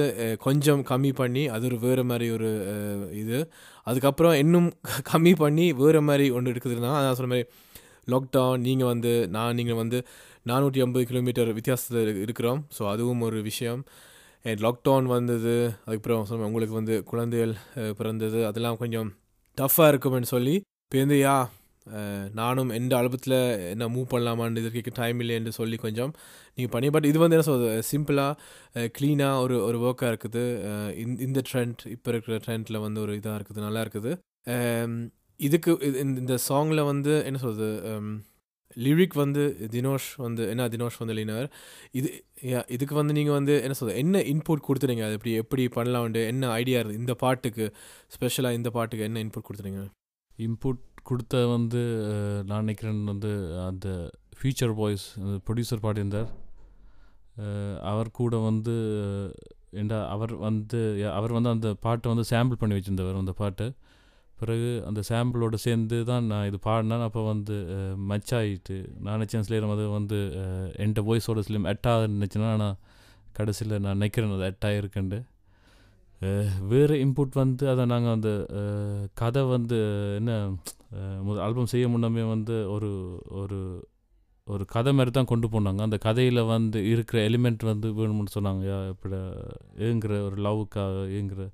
கொஞ்சம் 0.46 0.82
கம்மி 0.90 1.10
பண்ணி 1.20 1.44
அது 1.54 1.64
ஒரு 1.70 1.78
வேறு 1.84 2.02
மாதிரி 2.10 2.26
ஒரு 2.36 2.50
இது. 3.22 3.38
அதுக்கப்புறம் 3.90 4.34
இன்னும் 4.42 4.68
கம்மி 5.10 5.32
பண்ணி 5.42 5.66
வேறு 5.82 6.02
மாதிரி 6.08 6.26
ஒன்று 6.38 6.52
இருக்குதுன்னா 6.54 6.92
அதான் 6.98 7.18
சொன்ன 7.20 7.32
மாதிரி 7.34 7.46
லாக்டவுன் 8.12 8.64
நீங்கள் 8.68 8.90
வந்து 8.92 9.12
நான் 9.36 9.56
நீங்கள் 9.60 9.80
வந்து 9.82 10.00
நானூற்றி 10.50 10.80
ஐம்பது 10.86 11.04
கிலோமீட்டர் 11.10 11.50
வித்தியாசத்தில் 11.58 12.20
இருக்கிறோம். 12.24 12.60
ஸோ 12.76 12.82
அதுவும் 12.94 13.22
ஒரு 13.28 13.38
விஷயம். 13.50 13.82
லாக்டவுன் 14.64 15.06
வந்தது 15.16 15.54
அதுக்கப்புறம் 15.84 16.26
சொன்ன 16.30 16.46
உங்களுக்கு 16.48 16.74
வந்து 16.80 16.94
குழந்தைகள் 17.10 17.54
பிறந்தது 17.98 18.40
அதெல்லாம் 18.48 18.80
கொஞ்சம் 18.82 19.08
டஃப்பாக 19.58 19.90
இருக்கும்னு 19.92 20.28
சொல்லி 20.32 20.54
இப்போ 20.84 20.98
வந்து 21.04 21.18
யா 21.26 21.36
நானும் 22.40 22.70
எந்த 22.78 22.92
ஆல்பத்தில் 22.98 23.36
என்ன 23.72 23.88
மூவ் 23.94 24.06
பண்ணலாமான்னு 24.12 24.62
இதற்கு 24.62 24.92
டைம் 25.00 25.18
இல்லைன்னு 25.24 25.52
சொல்லி 25.60 25.76
கொஞ்சம் 25.86 26.12
நீங்கள் 26.56 26.72
பண்ணி 26.74 26.88
பட் 26.96 27.08
இது 27.10 27.18
வந்து 27.22 27.36
என்ன 27.36 27.46
சொல்கிறது 27.48 27.88
சிம்பிளாக 27.90 28.88
க்ளீனாக 28.98 29.42
ஒரு 29.44 29.56
ஒரு 29.68 29.78
ஒர்க்காக 29.86 30.12
இருக்குது. 30.12 30.44
இந்த 31.26 31.42
ட்ரெண்ட் 31.50 31.82
இப்போ 31.94 32.10
இருக்கிற 32.12 32.36
ட்ரெண்டில் 32.46 32.84
வந்து 32.86 33.02
ஒரு 33.06 33.14
இதாக 33.20 33.38
இருக்குது 33.38 33.66
நல்லா 33.66 33.82
இருக்குது. 33.86 34.12
இதுக்கு 35.40 35.72
இந்த 36.04 36.34
சாங்கில் 36.48 36.88
வந்து 36.92 37.12
என்ன 37.28 37.38
சொல்கிறது 37.46 37.68
லிரிக் 38.84 39.16
வந்து 39.22 39.42
தினோஷ் 39.74 40.08
வந்து 40.24 40.42
என்ன 40.52 40.68
தினோஷ் 40.72 40.96
வந்து 41.00 41.14
இல்லைனார் 41.14 41.48
இது 41.98 42.08
இதுக்கு 42.76 42.94
வந்து 43.00 43.14
நீங்கள் 43.18 43.36
வந்து 43.38 43.54
என்ன 43.64 43.74
சொல்றது? 43.78 43.98
என்ன 44.04 44.22
இன்புட் 44.32 44.66
கொடுத்துறீங்க? 44.68 45.04
அது 45.08 45.16
எப்படி 45.18 45.34
எப்படி 45.42 45.64
பண்ணலாம்ண்டு 45.76 46.22
என்ன 46.32 46.50
ஐடியா 46.60 46.80
இருக்குது 46.80 47.02
இந்த 47.02 47.14
பாட்டுக்கு 47.22 47.66
ஸ்பெஷலாக 48.16 48.58
இந்த 48.60 48.70
பாட்டுக்கு 48.78 49.06
என்ன 49.10 49.22
இன்புட் 49.26 49.48
கொடுத்துறீங்க? 49.50 49.82
இன்புட் 50.38 50.82
கொடுத்த 51.04 51.40
வந்து 51.50 51.80
நான் 52.46 52.62
நினைக்கிறேன் 52.62 53.00
வந்து 53.08 53.30
அந்த 53.66 53.88
ஃபியூச்சர் 54.38 54.74
வாய்ஸ் 54.76 55.06
அந்த 55.20 55.36
ப்ரொடியூசர் 55.46 55.84
பாடியிருந்தார். 55.84 56.30
அவர் 57.90 58.10
கூட 58.16 58.34
வந்து 58.44 58.74
என்ன 59.74 59.94
அவர் 60.12 60.32
வந்து 60.42 60.80
அவர் 61.14 61.36
வந்து 61.36 61.50
அந்த 61.52 61.68
பாட்டை 61.82 62.08
வந்து 62.10 62.24
சாம்பிள் 62.30 62.60
பண்ணி 62.60 62.76
வச்சுருந்தவர் 62.76 63.22
அந்த 63.22 63.34
பாட்டை. 63.38 63.66
பிறகு 64.38 64.70
அந்த 64.86 65.00
சாம்பிளோடு 65.08 65.58
சேர்ந்து 65.62 65.98
தான் 66.04 66.24
நான் 66.26 66.46
இது 66.46 66.58
பாடினேன். 66.64 67.04
அப்போ 67.06 67.20
வந்து 67.26 67.56
மச்சாயிட்டு 68.10 68.76
நான் 68.98 69.16
நினச்சேன் 69.16 69.44
சில 69.46 69.60
அது 69.74 69.84
வந்து 69.92 70.18
அஹ், 70.40 70.70
என்கிட்ட 70.78 71.02
வாய்ஸோட 71.08 71.42
சிலம் 71.46 71.70
எட்டாக 71.70 72.08
நினச்சேன்னா 72.14 72.50
ஆனால் 72.54 72.76
கடைசியில் 73.34 73.74
நான் 73.76 73.96
நினைக்கிறேன் 73.96 74.34
அது 74.34 74.48
எட்டாக 74.48 74.80
இருக்குண்டு 74.80 75.18
வேறு 76.68 76.94
இன்புட் 77.00 77.34
வந்து 77.38 77.64
அதை 77.70 77.84
நாங்கள் 77.88 78.14
அந்த 78.14 78.30
கதை 79.16 79.42
வந்து 79.48 79.78
என்ன 80.18 80.32
முதல் 81.22 81.42
ஆல்பம் 81.42 81.66
செய்ய 81.66 81.88
முன்னமே 81.88 82.22
வந்து 82.22 82.70
ஒரு 82.70 83.18
ஒரு 83.28 83.88
ஒரு 84.44 84.64
கதை 84.64 84.92
மாதிரி 84.92 85.10
தான் 85.10 85.24
கொண்டு 85.24 85.48
போனாங்க. 85.48 85.80
அந்த 85.80 85.96
கதையில் 85.96 86.42
வந்து 86.42 86.90
இருக்கிற 86.90 87.28
எலிமெண்ட் 87.28 87.64
வந்து 87.64 87.92
வேணும்னு 87.92 88.32
சொன்னாங்க. 88.34 88.88
இப்படி 88.88 89.14
ஏங்குற 89.76 90.22
ஒரு 90.22 90.36
லவ்வுக்காக 90.42 91.12
ஏங்குற 91.18 91.50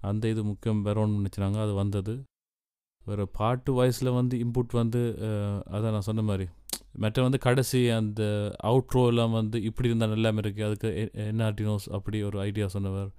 அந்த 0.00 0.28
இது 0.28 0.44
முக்கியம் 0.44 0.84
வேறோன்னு 0.84 1.24
நினச்சினாங்க 1.24 1.62
அது 1.62 1.74
வந்தது. 1.74 2.22
வேறு 3.04 3.28
பாட்டு 3.28 3.72
வாய்ஸில் 3.72 4.14
வந்து 4.14 4.38
இன்புட் 4.38 4.72
வந்து 4.72 5.16
அதான் 5.70 5.90
நான் 5.90 6.00
சொன்ன 6.00 6.22
மாதிரி 6.22 6.48
மற்ற 6.96 7.22
வந்து 7.22 7.38
கடைசி 7.38 7.88
அந்த 7.88 8.22
அவுட்ரோ 8.64 9.06
எல்லாம் 9.06 9.30
வந்து 9.30 9.62
இப்படி 9.62 9.88
இருந்தால் 9.88 10.08
நல்லாமல் 10.08 10.44
இருக்குது 10.44 10.66
அதுக்கு 10.66 10.88
எ- 10.96 11.10
என்ன 11.12 11.50
ஆர்டினோஸ் 11.50 11.90
அப்படி 11.90 12.22
ஒரு 12.22 12.40
ஐடியா 12.40 12.66
சொன்னவர். 12.68 13.10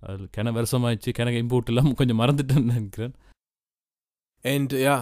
அதில் 0.00 0.28
கிண 0.36 0.50
வருஷமாயிடுச்சு. 0.52 1.12
கிணக்கு 1.18 1.40
இன்புட் 1.42 1.64
எல்லாம் 1.64 1.94
கொஞ்சம் 1.94 2.20
மறந்துட்டேன்னு 2.20 2.64
நினைக்கிறேன். 2.64 3.14
அண்ட் 4.44 4.72
யா 4.86 4.96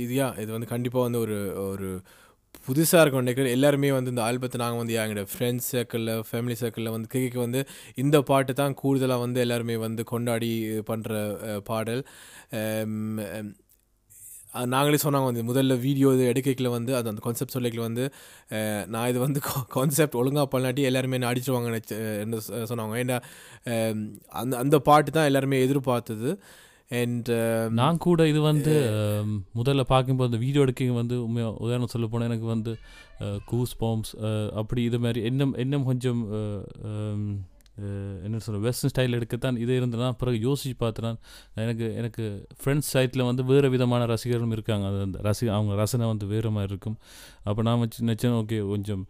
இது 0.00 0.12
யா 0.20 0.26
இது 0.42 0.50
வந்து 0.54 0.68
கண்டிப்பாக 0.72 1.06
வந்து 1.06 1.20
ஒரு 1.24 1.36
ஒரு 1.70 1.88
புதுசாக 2.66 3.02
இருக்கும் 3.02 3.24
நினைக்கிறேன். 3.24 3.54
எல்லாருமே 3.56 3.90
வந்து 3.96 4.12
இந்த 4.12 4.22
ஆல்பத்தை 4.26 4.58
நாங்கள் 4.62 4.80
வந்து 4.82 4.96
எங்களோட 5.02 5.28
ஃப்ரெண்ட்ஸ் 5.32 5.68
சர்க்கிளில் 5.74 6.10
ஃபேமிலி 6.28 6.56
சர்க்கிளில் 6.62 6.94
வந்து 6.94 7.08
கேட்க 7.14 7.38
வந்து 7.44 7.60
இந்த 8.02 8.16
பாட்டு 8.30 8.52
தான் 8.60 8.76
கூடுதலாக 8.80 9.24
வந்து 9.24 9.38
எல்லாருமே 9.44 9.76
வந்து 9.86 10.04
கொண்டாடி 10.12 10.50
பண்ணுற 10.90 11.14
பாடல். 11.70 12.02
நாங்களே 14.74 15.00
சொன்னாங்க 15.06 15.28
வந்து 15.30 15.48
முதல்ல 15.50 15.74
வீடியோ 15.86 16.10
இது 16.16 16.24
எடுக்கல 16.32 16.68
வந்து 16.76 16.92
அது 16.98 17.10
அந்த 17.12 17.22
கான்செப்ட் 17.24 17.56
சொல்லிக்கல 17.56 17.82
வந்து 17.88 18.04
நான் 18.94 19.08
இது 19.12 19.18
வந்து 19.26 19.40
கான்செப்ட் 19.76 20.20
ஒழுங்காக 20.20 20.48
பண்ணாட்டி 20.54 20.84
எல்லாருமே 20.90 21.18
என்ன 21.18 21.30
அடிச்சிருவாங்க 21.32 21.68
என்ன 22.22 22.38
சொன்னாங்க. 22.72 22.94
ஏன்னா 23.04 23.18
அந்த 24.42 24.54
அந்த 24.64 24.78
பாட்டு 24.88 25.12
தான் 25.18 25.28
எல்லாருமே 25.32 25.64
எதிர்பார்த்தது 25.66 26.30
அண்ட் 26.90 27.28
நான் 27.74 27.98
கூட 27.98 28.20
இது 28.28 28.40
வந்து 28.44 28.74
அம், 28.94 29.32
முதல்ல 29.54 29.82
பார்க்கும்போது 29.88 30.30
அந்த 30.30 30.40
வீடியோ 30.42 30.62
எடுக்க 30.62 30.90
வந்து 30.94 31.16
உண்மையாக 31.24 31.60
உதாரணம் 31.64 31.92
சொல்ல 31.92 32.06
போனால் 32.06 32.30
எனக்கு 32.30 32.46
வந்து 32.46 32.72
கூஸ் 33.46 33.74
பாம்ஸ் 33.80 34.12
அப்படி 34.56 34.82
இது 34.84 34.98
மாதிரி 35.00 35.22
இன்னும் 35.26 35.54
இன்னும் 35.58 35.84
கொஞ்சம் 35.84 36.20
அம், 36.90 37.28
அஹ், 37.80 38.16
என்ன 38.24 38.40
சொல்ற 38.44 38.60
வெஸ்டர்ன் 38.62 38.92
ஸ்டைல் 38.92 39.16
எடுக்கத்தான் 39.16 39.58
இது 39.60 39.72
இருந்ததுனா 39.80 40.10
பிறகு 40.18 40.38
யோசிச்சு 40.44 40.76
பார்த்தேன் 40.78 41.18
எனக்கு 41.56 41.88
எனக்கு 41.96 42.24
ஃப்ரெண்ட்ஸ் 42.58 42.92
சைட்டில் 42.94 43.28
வந்து 43.28 43.44
வேறு 43.44 43.68
விதமான 43.70 44.06
ரசிகர்களும் 44.06 44.54
இருக்காங்க. 44.56 44.86
அது 44.90 45.00
அந்த 45.02 45.20
ரசி 45.24 45.46
அவங்க 45.52 45.74
ரசனை 45.76 46.06
வந்து 46.06 46.26
வேறு 46.32 46.50
மாதிரி 46.50 46.72
இருக்கும். 46.72 46.98
அப்போ 47.44 47.62
நான் 47.62 47.80
வச்சு 47.80 48.04
நினச்சேன் 48.04 48.36
ஓகே 48.40 48.58
கொஞ்சம் 48.68 49.04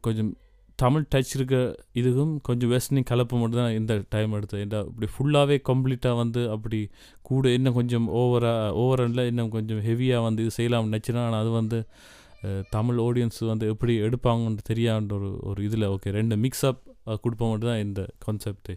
கொஞ்சம் 0.00 0.30
தமிழ் 0.78 1.06
டச் 1.14 1.32
இருக்க 1.36 1.56
இதுக்கும் 1.94 2.32
கொஞ்சம் 2.42 2.70
வெஸ்டர்னிங் 2.72 3.08
கலப்பு 3.10 3.36
மட்டும் 3.36 3.60
தான் 3.60 3.76
இந்த 3.78 3.92
டைம் 4.08 4.32
எடுத்தது. 4.32 4.62
இந்த 4.62 4.78
இப்படி 4.90 5.08
ஃபுல்லாகவே 5.14 5.56
கம்ப்ளீட்டாக 5.70 6.16
வந்து 6.16 6.42
அப்படி 6.50 6.80
கூட 7.22 7.52
இன்னும் 7.52 7.74
கொஞ்சம் 7.74 8.06
ஓவராக 8.14 8.74
ஓவரில் 8.82 9.24
இன்னும் 9.26 9.50
கொஞ்சம் 9.50 9.80
ஹெவியாக 9.80 10.26
வந்து 10.26 10.42
இது 10.42 10.56
செய்யலாம்னு 10.58 10.90
நினச்சினா 10.92 11.22
ஆனால் 11.26 11.40
அது 11.40 11.50
வந்து 11.50 11.78
தமிழ் 12.70 12.98
ஆடியன்ஸ் 12.98 13.40
வந்து 13.44 13.66
எப்படி 13.68 13.94
எடுப்பாங்கன்னு 14.00 14.68
தெரியாதுன்ற 14.68 15.14
ஒரு 15.14 15.30
ஒரு 15.42 15.60
இதில் 15.64 15.86
ஓகே 15.86 16.10
ரெண்டு 16.10 16.36
மிக்ஸ் 16.36 16.66
அப் 16.70 16.82
கொடுப்போம் 17.20 17.50
மட்டும் 17.50 17.70
தான் 17.70 17.84
இந்த 17.86 18.02
கான்செப்ட்டு 18.18 18.74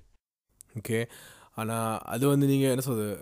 ஓகே 0.77 0.99
ஆனால் 1.59 1.91
அது 2.13 2.25
வந்து 2.31 2.45
நீங்கள் 2.51 2.71
என்ன 2.73 2.83
சொல்கிறது 2.87 3.13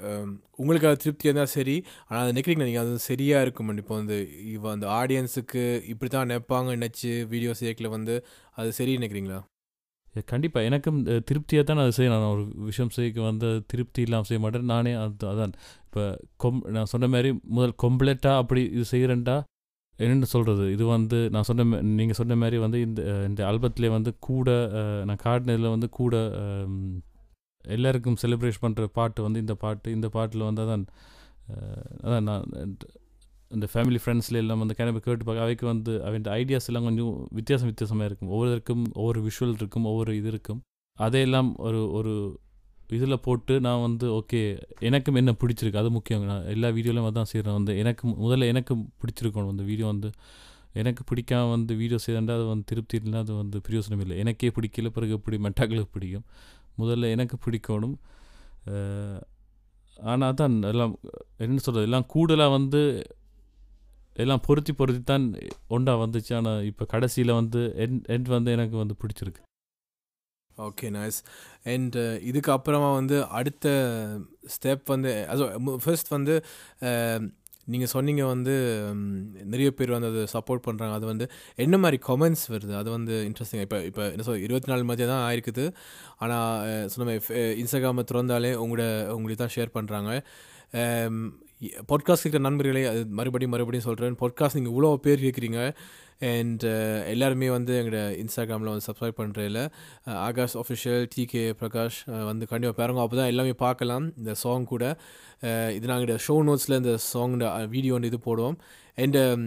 உங்களுக்கு 0.61 0.87
அது 0.89 1.01
திருப்தியாக 1.03 1.31
இருந்தால் 1.31 1.53
சரி 1.57 1.75
ஆனால் 2.07 2.21
அதை 2.21 2.31
நினைக்கிறீங்க 2.33 2.65
நீங்கள் 2.69 2.83
அது 2.85 3.05
சரியாக 3.09 3.43
இருக்கும். 3.45 3.71
இப்போ 3.83 3.93
வந்து 3.99 4.17
இப்போ 4.55 4.69
அந்த 4.75 4.87
ஆடியன்ஸுக்கு 4.99 5.63
இப்படி 5.91 6.09
தான் 6.15 6.27
நினைப்பாங்க 6.29 6.75
நினச்சி 6.77 7.11
வீடியோ 7.33 7.53
சேர்க்கல 7.61 7.89
வந்து 7.97 8.15
அது 8.59 8.71
சரி 8.79 8.95
நினைக்கிறீங்களா? 9.01 9.39
கண்டிப்பாக 10.31 10.67
எனக்கும் 10.69 10.99
திருப்தியாக 11.29 11.65
தான் 11.69 11.81
அதை 11.83 11.91
செய்ய 11.97 12.11
நான் 12.13 12.31
ஒரு 12.35 12.43
விஷயம் 12.69 12.93
செய்ய 12.95 13.27
வந்து 13.31 13.49
திருப்தி 13.71 14.01
இல்லாமல் 14.05 14.29
செய்ய 14.29 14.41
மாட்டேன். 14.45 14.71
நானே 14.73 14.93
அது 15.03 15.27
அதான். 15.33 15.53
இப்போ 15.87 16.03
கொம் 16.43 16.63
நான் 16.77 16.91
சொன்ன 16.93 17.09
மாதிரி 17.13 17.29
முதல் 17.57 17.75
கொம்ப்ளெட்டாக 17.83 18.41
அப்படி 18.43 18.63
இது 18.77 18.85
செய்கிறேன்டா 18.93 19.35
என்னென்னு 19.99 20.27
சொல்கிறது 20.33 20.65
இது 20.75 20.83
வந்து 20.95 21.19
நான் 21.33 21.47
சொன்ன 21.49 21.81
நீங்கள் 21.99 22.17
சொன்ன 22.19 22.35
மாதிரி 22.41 22.57
வந்து 22.63 22.79
இந்த 22.87 23.01
இந்த 23.29 23.41
ஆல்பத்திலே 23.49 23.89
வந்து 23.97 24.11
கூட 24.27 24.49
நான் 25.09 25.23
காட்டினதில் 25.23 25.73
வந்து 25.75 25.87
கூட 25.99 26.15
எல்லாருக்கும் 27.67 28.15
செலிப்ரேட் 28.21 28.53
பண்ணுற 28.61 28.83
பாட்டு 28.83 29.23
வந்து 29.23 29.39
இந்த 29.39 29.55
பாட்டு 29.55 29.91
இந்த 29.91 30.09
பாட்டில் 30.09 30.41
வந்து 30.41 30.61
அதான் 30.61 30.85
அதான் 32.03 32.21
நான் 32.21 32.43
இந்த- 32.53 33.67
ஃபேமிலி 33.73 33.97
ஃப்ரெண்ட்ஸில் 34.05 34.33
எல்லாம் 34.33 34.59
வந்து 34.59 34.75
கிளம்பி 34.75 34.99
கேட்டு 34.99 35.23
பார்க்க 35.23 35.43
அவைக்கு 35.43 35.65
வந்து 35.65 36.03
அவன் 36.05 36.21
ஐடியாஸ் 36.21 36.67
எல்லாம் 36.67 36.83
கொஞ்சம் 36.83 37.27
வித்தியாசம் 37.31 37.65
வித்தியாசமாக 37.65 38.05
இருக்கும். 38.05 38.29
ஒவ்வொருத்தருக்கும் 38.29 38.93
ஒவ்வொரு 38.93 39.27
விஷுவல் 39.27 39.53
இருக்கும் 39.53 39.85
ஒவ்வொரு 39.85 40.15
இது 40.15 40.27
இருக்கும். 40.27 40.61
அதையெல்லாம் 40.95 41.55
ஒரு 41.55 41.91
ஒரு 41.91 42.39
இதில் 42.87 43.19
போட்டு 43.19 43.59
நான் 43.59 43.81
வந்து 43.81 44.11
ஓகே 44.11 44.61
எனக்கும் 44.79 45.15
என்ன 45.15 45.35
பிடிச்சிருக்கு 45.39 45.77
அது 45.77 45.91
முக்கியம். 45.91 46.23
நான் 46.23 46.45
எல்லா 46.45 46.67
வீடியோலையும் 46.69 47.11
அதான் 47.11 47.21
செய்கிறேன் 47.21 47.55
வந்து 47.55 47.77
எனக்கு 47.77 48.07
முதல்ல 48.07 48.47
எனக்கு 48.47 48.75
பிடிச்சிருக்கணும். 48.75 49.49
அந்த 49.49 49.63
வீடியோ 49.63 49.85
வந்து 49.85 50.09
எனக்கு 50.73 51.03
பிடிக்காம 51.03 51.49
வந்து 51.49 51.75
வீடியோ 51.75 51.97
செய்தாண்டா 52.07 52.33
அது 52.33 52.45
வந்து 52.45 52.63
திருப்தி 52.65 52.97
இல்லைன்னா 52.97 53.17
அது 53.17 53.35
வந்து 53.35 53.61
பிரயோசனம் 53.69 53.99
இல்லை. 53.99 54.17
எனக்கே 54.17 54.47
பிடிக்கல 54.47 54.89
பிறகு 54.89 55.11
எப்படி? 55.11 55.37
மெட்டாக்களுக்கு 55.37 55.85
பிடிக்கும். 55.91 56.23
முதல்ல 56.81 57.11
எனக்கு 57.15 57.37
பிடிக்கணும். 57.45 57.97
ஆனால் 60.11 60.37
தான் 60.41 60.55
எல்லாம் 60.71 60.93
என்ன 61.43 61.61
சொல்கிறது 61.65 61.87
எல்லாம் 61.89 62.09
கூடுதலாக 62.13 62.55
வந்து 62.57 62.81
எல்லாம் 64.23 64.43
பொருத்தி 64.47 64.73
பொருத்தி 64.73 65.01
தான் 65.03 65.25
ஒன்றா 65.75 65.93
வந்துச்சு. 66.03 66.31
ஆனால் 66.39 66.63
இப்போ 66.69 66.83
கடைசியில் 66.93 67.37
வந்து 67.39 67.61
என் 67.83 67.99
என் 68.15 68.29
வந்து 68.37 68.53
எனக்கு 68.57 68.75
வந்து 68.83 68.95
பிடிச்சிருக்கு. 69.01 69.41
ஓகே 70.57 70.87
நைஸ் 70.95 71.19
அண்ட் 71.71 71.97
இதுக்கு 72.29 72.49
அப்புறமா 72.55 72.89
வந்து 72.99 73.17
அடுத்த 73.39 73.67
ஸ்டெப் 74.53 74.85
வந்து 74.93 75.11
அது 75.33 75.43
ஃபர்ஸ்ட் 75.83 76.09
வந்து 76.15 76.35
நீங்கள் 77.73 77.91
சொன்னீங்க 77.93 78.23
வந்து 78.33 78.53
நிறைய 79.53 79.69
பேர் 79.77 79.95
வந்து 79.95 80.09
அதை 80.11 80.23
சப்போர்ட் 80.35 80.65
பண்ணுறாங்க 80.67 80.95
அது 80.99 81.05
வந்து 81.11 81.25
என்ன 81.65 81.75
மாதிரி 81.83 81.97
கமெண்ட்ஸ் 82.09 82.45
வருது? 82.53 82.73
அது 82.81 82.89
வந்து 82.97 83.15
இன்ட்ரெஸ்டிங் 83.29 83.63
இப்போ 83.65 83.79
இப்போ 83.89 84.03
என்ன 84.13 84.25
சொல் 84.27 84.45
இருபத்தி 84.47 84.71
நாலு 84.71 84.83
மதியம் 84.91 85.13
தான் 85.13 85.25
ஆயிருக்குது. 85.29 85.65
ஆனால் 86.23 86.87
சொன்ன 86.93 87.17
இன்ஸ்டாகிராமை 87.63 88.05
திறந்தாலே 88.11 88.53
உங்களோட 88.63 88.85
உங்களுக்கு 89.17 89.41
தான் 89.43 89.55
ஷேர் 89.57 89.75
பண்ணுறாங்க 89.77 90.11
பாட்காஸ்ட் 91.89 92.23
கேட்குற 92.23 92.41
நண்பர்களே 92.47 92.81
அது 92.89 92.99
மறுபடியும் 93.19 93.53
மறுபடியும் 93.53 93.85
சொல்கிறேன் 93.87 94.17
பாட்காஸ்ட் 94.19 94.57
நீங்கள் 94.57 94.73
இவ்வளோ 94.73 94.89
பேர் 95.05 95.23
கேட்குறீங்க. 95.25 95.61
அண்ட் 96.29 96.63
uh, 96.63 96.99
எல்லாருமே 97.13 97.47
வந்து 97.55 97.73
எங்களோட 97.79 98.01
இன்ஸ்டாகிராமில் 98.23 98.71
வந்து 98.71 98.85
சப்ஸ்கிரைப் 98.87 99.17
பண்ணுறதில்ல 99.21 99.61
ஆகாஷ் 100.27 100.55
ஆஃபிஷியல் 100.61 101.03
டிகே 101.13 101.43
பிரகாஷ் 101.59 101.99
வந்து 102.29 102.45
கண்டிப்பாக 102.51 102.77
பாருங்க. 102.79 103.01
அப்போ 103.03 103.17
தான் 103.19 103.31
எல்லாமே 103.33 103.53
பார்க்கலாம். 103.65 104.05
இந்த 104.21 104.33
சாங் 104.43 104.69
கூட. 104.73 104.85
Uh, 105.47 105.69
இது 105.77 105.91
நாங்கள் 105.93 106.21
ஷோ 106.27 106.37
நோட்ஸில் 106.49 106.79
இந்த 106.81 106.95
சாங் 107.11 107.35
வீடியோ 107.75 107.93
வந்து 107.97 108.11
இது 108.13 108.21
போடுவோம். 108.29 108.57
அண்டு 108.97 109.21
um, 109.33 109.45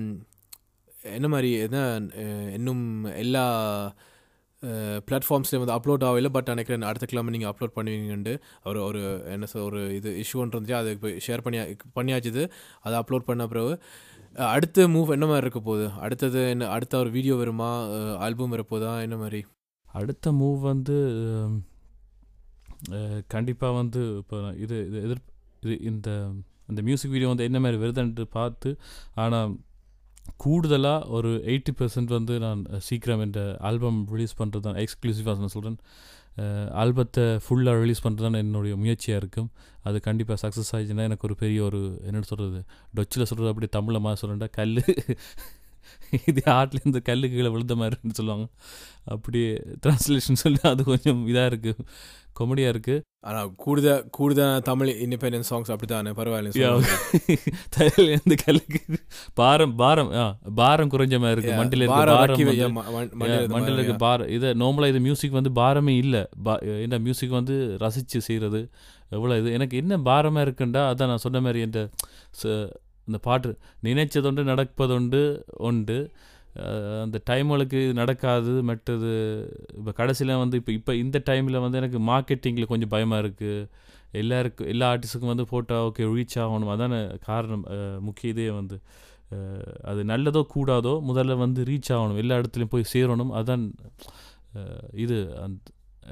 என்ன 1.16 1.28
மாதிரி 1.34 1.52
என்ன 1.66 1.78
uh, 2.24 2.46
இன்னும் 2.58 2.86
எல்லா 3.24 3.44
பிளாட்ஃபார்ம்ஸில் 5.06 5.60
வந்து 5.62 5.74
அப்லோட் 5.76 6.04
ஆகல 6.08 6.28
பட் 6.36 6.50
நினைக்கிறேன் 6.52 6.88
அடுத்த 6.90 7.06
கிழமை 7.10 7.30
நீங்கள் 7.34 7.50
அப்லோட் 7.52 7.74
பண்ணுவீங்கன்ட்டு 7.76 8.34
ஒரு 8.70 8.80
ஒரு 8.88 9.00
என்ன 9.34 9.46
சார் 9.52 9.64
ஒரு 9.68 9.80
இது 9.98 10.10
இஷ்யூன்னு 10.22 10.52
இருந்துச்சு 10.54 10.76
அது 10.80 10.90
இப்போ 10.96 11.10
ஷேர் 11.26 11.44
பண்ணி 11.46 11.58
பண்ணியாச்சுது. 11.98 12.42
அதை 12.84 12.94
அப்லோட் 13.02 13.28
பண்ண 13.30 13.46
பிறகு 13.52 13.74
அடுத்த 14.54 14.86
மூவ் 14.94 15.14
என்ன 15.16 15.26
மாதிரி 15.30 15.44
இருக்க 15.46 15.60
போகுது? 15.68 15.86
அடுத்தது 16.04 16.40
என்ன 16.54 16.68
அடுத்த 16.76 16.94
ஒரு 17.02 17.10
வீடியோ 17.16 17.34
வருமா? 17.40 17.70
ஆல்பம் 18.26 18.52
வரப்போதா? 18.54 18.92
என்ன 19.06 19.16
மாதிரி? 19.22 19.40
அடுத்த 19.86 20.32
மூவ் 20.40 20.60
வந்து 20.70 20.96
கண்டிப்பாக 23.34 23.74
வந்து 23.80 24.02
இப்போ 24.20 24.38
இது 24.64 24.76
இது 24.88 24.98
எதிர் 25.06 25.24
இது 25.64 25.74
இந்த 25.90 26.08
இந்த 26.70 26.80
மியூசிக் 26.86 27.12
வீடியோ 27.14 27.30
வந்து 27.32 27.46
என்ன 27.48 27.58
மாதிரி 27.60 27.78
வருதுன்ட்டு 27.82 28.24
பார்த்து 28.38 28.70
ஆனால் 29.22 29.50
கூடுதலாக 30.44 31.08
ஒரு 31.16 31.30
எயிட்டி 31.52 31.72
பெர்சன்ட் 31.78 32.10
வந்து 32.18 32.34
நான் 32.38 32.60
சீக்கிரம் 32.88 33.22
இந்த 33.26 33.40
ஆல்பம் 33.70 34.00
ரிலீஸ் 34.14 34.38
பண்ணுறது 34.40 34.64
தான் 34.68 34.78
எக்ஸ்க்ளூசிவாக 34.84 35.42
நான் 35.44 35.54
சொல்கிறேன் 35.56 35.78
ஆல்பத்தை 36.82 37.24
ஃபுல்லாக 37.44 37.80
ரிலீஸ் 37.82 38.04
பண்ணுறது 38.04 38.26
தான் 38.26 38.40
என்னுடைய 38.42 38.74
முயற்சியாக 38.82 39.20
இருக்கும். 39.22 39.48
அது 39.88 39.98
கண்டிப்பாக 40.08 40.38
சக்ஸஸ் 40.44 40.70
ஆகிடுச்சுன்னா 40.74 41.06
எனக்கு 41.10 41.26
ஒரு 41.28 41.36
பெரிய 41.42 41.60
ஒரு 41.68 41.80
என்னென்னு 42.08 42.30
சொல்கிறது 42.32 42.60
டொச்சில் 42.98 43.28
சொல்கிறது 43.30 43.52
அப்படி 43.52 43.68
தமிழில் 43.78 44.04
சொல்கிறேன்டா 44.22 44.50
கல் 44.58 44.76
இது 46.26 46.42
ஆட்லேருந்து 46.52 47.02
கல்லு 47.02 47.28
கீழே 47.28 47.48
விழுந்த 47.48 47.74
மாதிரின்னு 47.74 48.12
சொல்லுவாங்க. 48.12 48.46
அப்படி 49.06 49.40
ட்ரான்ஸ்லேஷன் 49.82 50.40
சொல்லி 50.40 50.58
அது 50.64 50.84
கொஞ்சம் 50.84 51.28
இதாக 51.28 51.50
இருக்குது 51.50 51.84
காமெடியாக 52.36 52.72
இருக்குது 52.72 53.02
ஆனால் 53.24 53.54
கூடுதல் 53.56 54.04
கூடுதல் 54.10 54.60
தமிழ் 54.60 54.90
இண்டிபெண்டன்ஸ் 55.02 55.48
சாங்ஸ் 55.50 55.70
அப்படி 55.70 55.86
தானே 55.86 56.10
பரவாயில்ல 56.10 56.50
தலையிலேருந்து 57.76 58.36
கல்லுக்கு 58.44 58.80
பாரம் 59.34 59.74
பாரம் 59.74 60.12
ஆ 60.12 60.24
பாரம் 60.54 60.90
குறைஞ்ச 60.90 61.18
மாதிரி 61.18 61.36
இருக்கு. 61.36 61.58
மண்டில 61.60 61.82
இருக்க 61.82 61.96
பாரம் 61.96 62.30
மண்டல 63.52 63.74
இருக்க 63.74 63.96
பார 63.96 64.28
இதை 64.28 64.50
நார்மலாக 64.54 64.88
இது 64.88 65.00
மியூசிக் 65.00 65.30
வந்து 65.30 65.50
பாரமே 65.54 65.96
இல்லை. 65.96 66.22
பா 66.42 66.54
என்ன 66.78 66.98
மியூசிக் 66.98 67.30
வந்து 67.30 67.56
ரசித்து 67.78 68.20
செய்கிறது 68.20 68.62
எவ்வளோ 69.10 69.38
இது? 69.38 69.52
எனக்கு 69.52 69.76
என்ன 69.76 69.98
பாரமாக 70.02 70.46
இருக்குண்டா? 70.46 70.82
அதான் 70.90 71.06
நான் 71.06 71.18
சொன்ன 71.18 71.40
மாதிரி 71.40 71.60
ச- 72.40 72.70
இந்த 73.10 73.20
பாட்டு 73.28 73.52
நினைச்சதுண்டு 73.88 74.44
நடப்பதுண்டு 74.52 75.22
உண்டு. 75.68 75.98
அந்த 76.60 76.78
அந்த 77.04 77.16
டைம்களுக்கு 77.30 77.80
நடக்காது 77.98 78.52
மற்றது 78.68 79.10
இப்போ 79.78 79.92
கடைசியில் 79.98 80.40
வந்து 80.42 80.56
இப்போ 80.60 80.72
இப்போ 80.78 80.92
இந்த 81.02 81.18
டைமில் 81.28 81.62
வந்து 81.64 81.78
எனக்கு 81.80 81.98
மார்க்கெட்டிங்கில் 82.08 82.70
கொஞ்சம் 82.72 82.92
பயமாக 82.94 83.22
இருக்குது 83.24 83.68
எல்லாருக்கும் 84.20 84.70
எல்லா 84.72 84.86
ஆர்டிஸ்ட்டுக்கும் 84.92 85.32
வந்து 85.32 85.46
ஃபோட்டோ 85.50 85.76
ஓகே 85.88 86.06
ரீச் 86.14 86.36
ஆகணும். 86.44 86.70
அதான 86.74 86.94
காரணம். 87.28 87.64
முக்கிய 88.06 88.32
இதே 88.34 88.46
வந்து. 88.58 88.76
அது 89.90 90.00
நல்லதோ 90.12 90.42
கூடாதோ 90.54 90.94
முதல்ல 91.10 91.36
வந்து 91.44 91.60
ரீச் 91.70 91.90
ஆகணும். 91.96 92.18
எல்லா 92.22 92.38
இடத்துலையும் 92.40 92.72
போய் 92.74 92.92
சேரணும். 92.94 93.32
அதான் 93.40 93.64
இது. 95.04 95.18
அந்த 95.44 95.58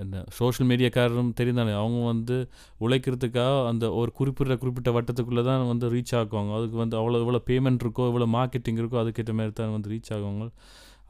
என்ன 0.03 0.23
சோஷியல் 0.39 0.69
மீடியாக்காரரும் 0.71 1.33
தெரிந்தானே 1.39 1.73
அவங்க 1.83 2.01
வந்து 2.13 2.37
உழைக்கிறதுக்காக 2.85 3.55
அந்த 3.71 3.85
ஒரு 4.01 4.11
குறிப்பிட்ட 4.19 4.57
குறிப்பிட்ட 4.63 4.91
வட்டத்துக்குள்ளே 4.97 5.45
தான் 5.49 5.65
வந்து 5.73 5.87
ரீச் 5.95 6.15
ஆக்குவாங்க. 6.21 6.53
அதுக்கு 6.59 6.77
வந்து 6.83 6.97
அவ்வளோ 7.01 7.21
எவ்வளோ 7.25 7.41
பேமெண்ட் 7.51 7.85
இருக்கோ 7.85 8.07
எவ்வளோ 8.11 8.29
மார்க்கெட்டிங் 8.37 8.81
இருக்கோ 8.83 8.99
அதுக்கேற்ற 9.03 9.35
மாதிரி 9.39 9.55
தான் 9.61 9.75
வந்து 9.77 9.93
ரீச் 9.95 10.13
ஆகுவாங்க. 10.17 10.47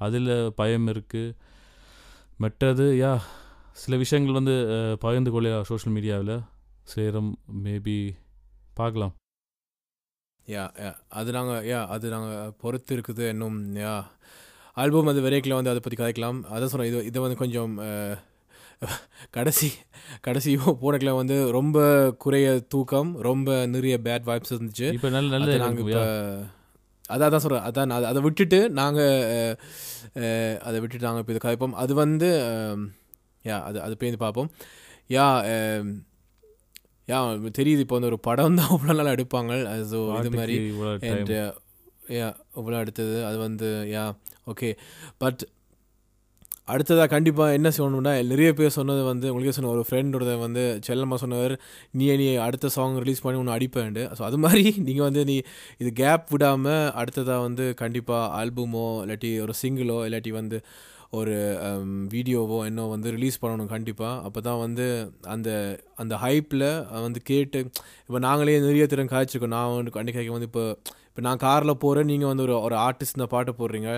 அதில் 0.07 0.33
பயம் 0.61 0.89
இருக்குது 0.95 1.35
மற்றது 2.45 2.87
யா 3.03 3.13
சில 3.83 3.97
விஷயங்கள் 4.03 4.39
வந்து 4.41 4.55
பகிர்ந்து 5.05 5.31
கொள்ளலாம் 5.35 5.69
சோஷியல் 5.71 5.95
மீடியாவில் 5.97 6.35
சேரம் 6.93 7.33
மேபி 7.65 7.99
பார்க்கலாம். 8.81 9.15
யா 10.49 10.65
யா 10.85 10.93
அது 11.21 11.31
நாங்கள் 11.37 11.65
யா 11.71 11.81
அது 11.95 12.07
நாங்கள் 12.15 12.55
பொறுத்து 12.63 12.93
இருக்குது 12.97 13.25
இன்னும் 13.33 13.59
யா 13.85 13.95
ஆல்பம் 14.83 15.11
அது 15.13 15.21
விரைக்கில் 15.27 15.57
வந்து 15.59 15.73
அதை 15.73 15.81
பற்றி 15.83 15.97
கதைக்கலாம். 16.01 16.41
அதான் 16.55 16.73
சொல்கிறேன் 16.73 16.91
இது 16.93 16.99
இதை 17.11 17.19
வந்து 17.25 17.39
கொஞ்சம் 17.43 17.75
கடைசி 19.37 19.69
கடைசி 20.27 20.51
போடக்கில் 20.83 21.19
வந்து 21.21 21.37
ரொம்ப 21.57 21.79
குறைய 22.25 22.49
தூக்கம் 22.73 23.11
ரொம்ப 23.29 23.49
நிறைய 23.75 23.95
பேட் 24.07 24.29
வைப்ஸ் 24.31 24.53
இருந்துச்சு. 24.55 24.89
இப்போ 24.97 25.11
நல்ல 25.17 25.31
நல்ல 25.35 25.57
நாங்கள் 25.65 25.85
இப்போ. 25.85 26.03
அதான் 27.15 27.33
தான் 27.35 27.43
சொல்கிறேன் 27.45 27.67
அதான் 27.69 27.95
அதை 27.97 28.07
அதை 28.11 28.21
விட்டுட்டு 28.27 28.61
நாங்கள் 28.81 29.57
அதை 30.69 30.77
விட்டுட்டு 30.83 31.07
நாங்கள் 31.09 31.23
இப்போ 31.25 31.35
இது 31.35 31.43
கதைப்போம். 31.47 31.77
அது 31.83 31.93
வந்து 32.03 32.29
யா 33.45 33.59
அது 33.69 33.79
அது 33.87 34.01
பேருந்து 34.01 34.25
பார்ப்போம். 34.27 34.51
யா 35.11 35.27
யா 37.09 37.19
தெரியுது 37.61 37.85
இப்போ 37.85 37.97
வந்து 37.97 38.11
ஒரு 38.13 38.21
படம் 38.29 38.59
தான் 38.61 38.73
அவ்வளோ 38.75 38.97
நாள் 38.99 39.15
எடுப்பாங்க. 39.17 39.53
ஸோ 39.93 40.01
இது 40.21 40.33
மாதிரி. 40.41 40.57
அண்ட் 41.13 41.33
யா 42.19 42.29
இவ்வளோ 42.59 42.77
அடுத்தது. 42.83 43.17
அது 43.29 43.39
வந்து 43.47 43.69
யா 43.95 44.05
ஓகே 44.53 44.69
பட் 45.23 45.43
அடுத்ததாக 46.69 47.09
கண்டிப்பாக 47.15 47.57
என்ன 47.59 47.69
சொல்லணும்னா 47.77 48.13
நிறைய 48.31 48.51
பேர் 48.53 48.77
சொன்னது 48.79 49.03
வந்து 49.05 49.27
உங்களுக்கே 49.31 49.55
சொன்ன 49.57 49.71
ஒரு 49.71 49.85
ஃப்ரெண்டோட 49.89 50.35
வந்து 50.39 50.65
செல்லம்மா 50.89 51.17
சொன்னவர் 51.17 51.55
நீ 51.91 52.07
நீ 52.17 52.27
அடுத்த 52.47 52.71
சாங் 52.77 52.99
ரிலீஸ் 52.99 53.25
பண்ணி 53.25 53.41
ஒன்று 53.41 53.57
அடிப்பேன் 53.57 53.99
ஸோ 54.19 54.23
அது 54.23 54.39
மாதிரி 54.39 54.65
நீங்கள் 54.89 55.07
வந்து 55.09 55.23
நீ 55.25 55.37
இது 55.79 55.91
கேப் 55.93 56.29
விடாமல் 56.29 56.85
அடுத்ததாக 56.95 57.47
வந்து 57.47 57.67
கண்டிப்பாக 57.75 58.31
ஆல்பமோ 58.41 58.87
இல்லாட்டி 59.03 59.33
ஒரு 59.41 59.55
சிங்கிளோ 59.63 59.99
இல்லாட்டி 60.09 60.33
வந்து 60.33 60.59
ஒரு 61.13 61.35
வீடியோவோ 62.15 62.59
என்னோ 62.67 62.85
வந்து 62.89 63.09
ரிலீஸ் 63.11 63.41
பண்ணணும் 63.43 63.73
கண்டிப்பாக 63.75 64.25
அப்போ 64.27 64.41
தான் 64.41 64.59
வந்து 64.59 64.87
அந்த 65.27 65.51
அந்த 65.95 66.15
ஹைப்பில் 66.25 66.69
வந்து 67.07 67.21
கேட்டு 67.23 67.61
இப்போ 68.09 68.19
நாங்களே 68.19 68.57
நிறைய 68.61 68.87
திறன் 68.87 69.13
காய்ச்சிருக்கோம். 69.15 69.57
நான் 69.57 69.77
வந்து 69.77 69.97
கண்டிப்பாக 69.99 70.35
வந்து 70.37 70.51
இப்போ 70.51 70.65
இப்போ 71.09 71.23
நான் 71.27 71.41
காரில் 71.45 71.81
போகிறேன் 71.85 72.11
நீங்கள் 72.11 72.31
வந்து 72.31 72.45
ஒரு 72.47 72.57
ஒரு 72.67 72.77
ஆர்டிஸ்ட் 72.79 73.17
இந்த 73.17 73.27
பாட்டு 73.27 73.53
போடுறீங்க. 73.59 73.93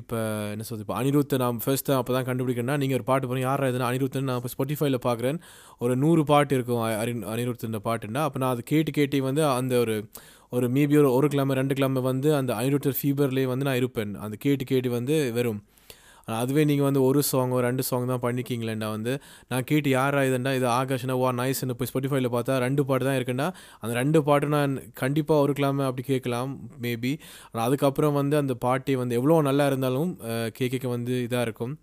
இப்போ 0.00 0.18
என்ன 0.52 0.62
சொல்றது? 0.68 0.84
இப்போ 0.86 0.94
அனிருத்தை 1.00 1.36
நான் 1.42 1.58
ஃபர்ஸ்ட் 1.64 1.90
அப்போ 1.96 2.12
தான் 2.16 2.26
கண்டுபிடிக்கணும்னா 2.28 2.76
நீங்கள் 2.82 2.98
ஒரு 2.98 3.06
பாட்டு 3.10 3.26
போகிறீங்க 3.26 3.48
யாரா 3.50 3.68
இதுனா 3.72 3.88
அனிருத்தன் 3.90 4.28
நான் 4.30 4.40
இப்போ 4.40 4.50
ஸ்பாட்டிஃபைல 4.54 4.98
பார்க்குறேன் 5.08 5.38
ஒரு 5.84 5.94
நூறு 5.96 6.22
பாட்டு 6.30 6.54
இருக்கும் 6.58 6.82
அரி 7.02 7.12
அனிருத்தன் 7.34 7.78
பாட்டுன்னா 7.88 8.22
அப்போ 8.26 8.40
நான் 8.42 8.54
அது 8.54 8.64
கேட்டு 8.72 8.92
கேட்டு 8.98 9.22
வந்து 9.28 9.44
அந்த 9.58 9.74
ஒரு 9.84 9.96
ஒரு 10.56 10.66
மேபி 10.76 10.96
ஒரு 11.02 11.10
ஒரு 11.18 11.28
கிழமை 11.28 11.54
ரெண்டு 11.60 11.74
கிழமை 11.78 12.00
வந்து 12.02 12.28
அந்த 12.40 12.50
அனிருத்தர் 12.54 12.98
ஃபீவர்லேயே 12.98 13.46
வந்து 13.52 13.66
நான் 13.68 13.80
இருப்பேன். 13.80 14.12
அந்த 14.24 14.36
கேட்டு 14.44 14.64
கேட்டு 14.64 14.90
வந்து 14.90 15.14
வெறும். 15.38 15.60
ஆனால் 16.26 16.40
அதுவே 16.44 16.62
நீங்கள் 16.70 16.86
வந்து 16.88 17.02
ஒரு 17.08 17.22
சாங் 17.30 17.50
ஒரு 17.56 17.64
ரெண்டு 17.68 17.82
சாங் 17.88 18.06
தான் 18.12 18.22
பண்ணிக்கிங்களேண்டா 18.26 18.88
வந்து. 18.96 19.12
நான் 19.50 19.66
கேட்டு 19.70 19.90
யாரா 19.90 20.20
இதுண்டா? 20.28 20.52
இது 20.58 20.66
ஆகாஷ்னா 20.78 21.16
வா 21.22 21.30
நைஸ்ன்னு 21.40 21.76
போய் 21.80 21.90
ஸ்பாட்டிஃபைல 21.90 22.30
பார்த்தா 22.36 22.58
ரெண்டு 22.66 22.84
பாட்டு 22.90 23.06
தான் 23.08 23.18
இருக்குண்டா. 23.18 23.48
அந்த 23.82 23.92
ரெண்டு 24.00 24.20
பாட்டு 24.28 24.52
நான் 24.56 24.74
கண்டிப்பாக 25.02 25.44
ஒரு 25.44 25.54
அப்படி 25.88 26.04
கேட்கலாம் 26.12 26.52
மேபி 26.86 27.12
ஆனால் 27.50 27.66
அதுக்கப்புறம் 27.66 28.18
வந்து 28.20 28.36
அந்த 28.42 28.54
பாட்டி 28.66 28.94
வந்து 29.02 29.18
எவ்வளோ 29.20 29.40
நல்லா 29.50 29.66
இருந்தாலும் 29.72 30.12
கேட்க 30.60 30.86
வந்து 30.96 31.14
இதாக 31.26 31.46
இருக்கும். 31.48 31.74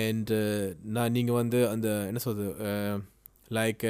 அண்டு 0.00 0.36
நான் 0.96 1.14
நீங்கள் 1.18 1.38
வந்து 1.38 1.60
அந்த 1.70 1.88
என்ன 2.10 2.20
சொல்கிறது 2.24 3.00
லைக் 3.50 3.84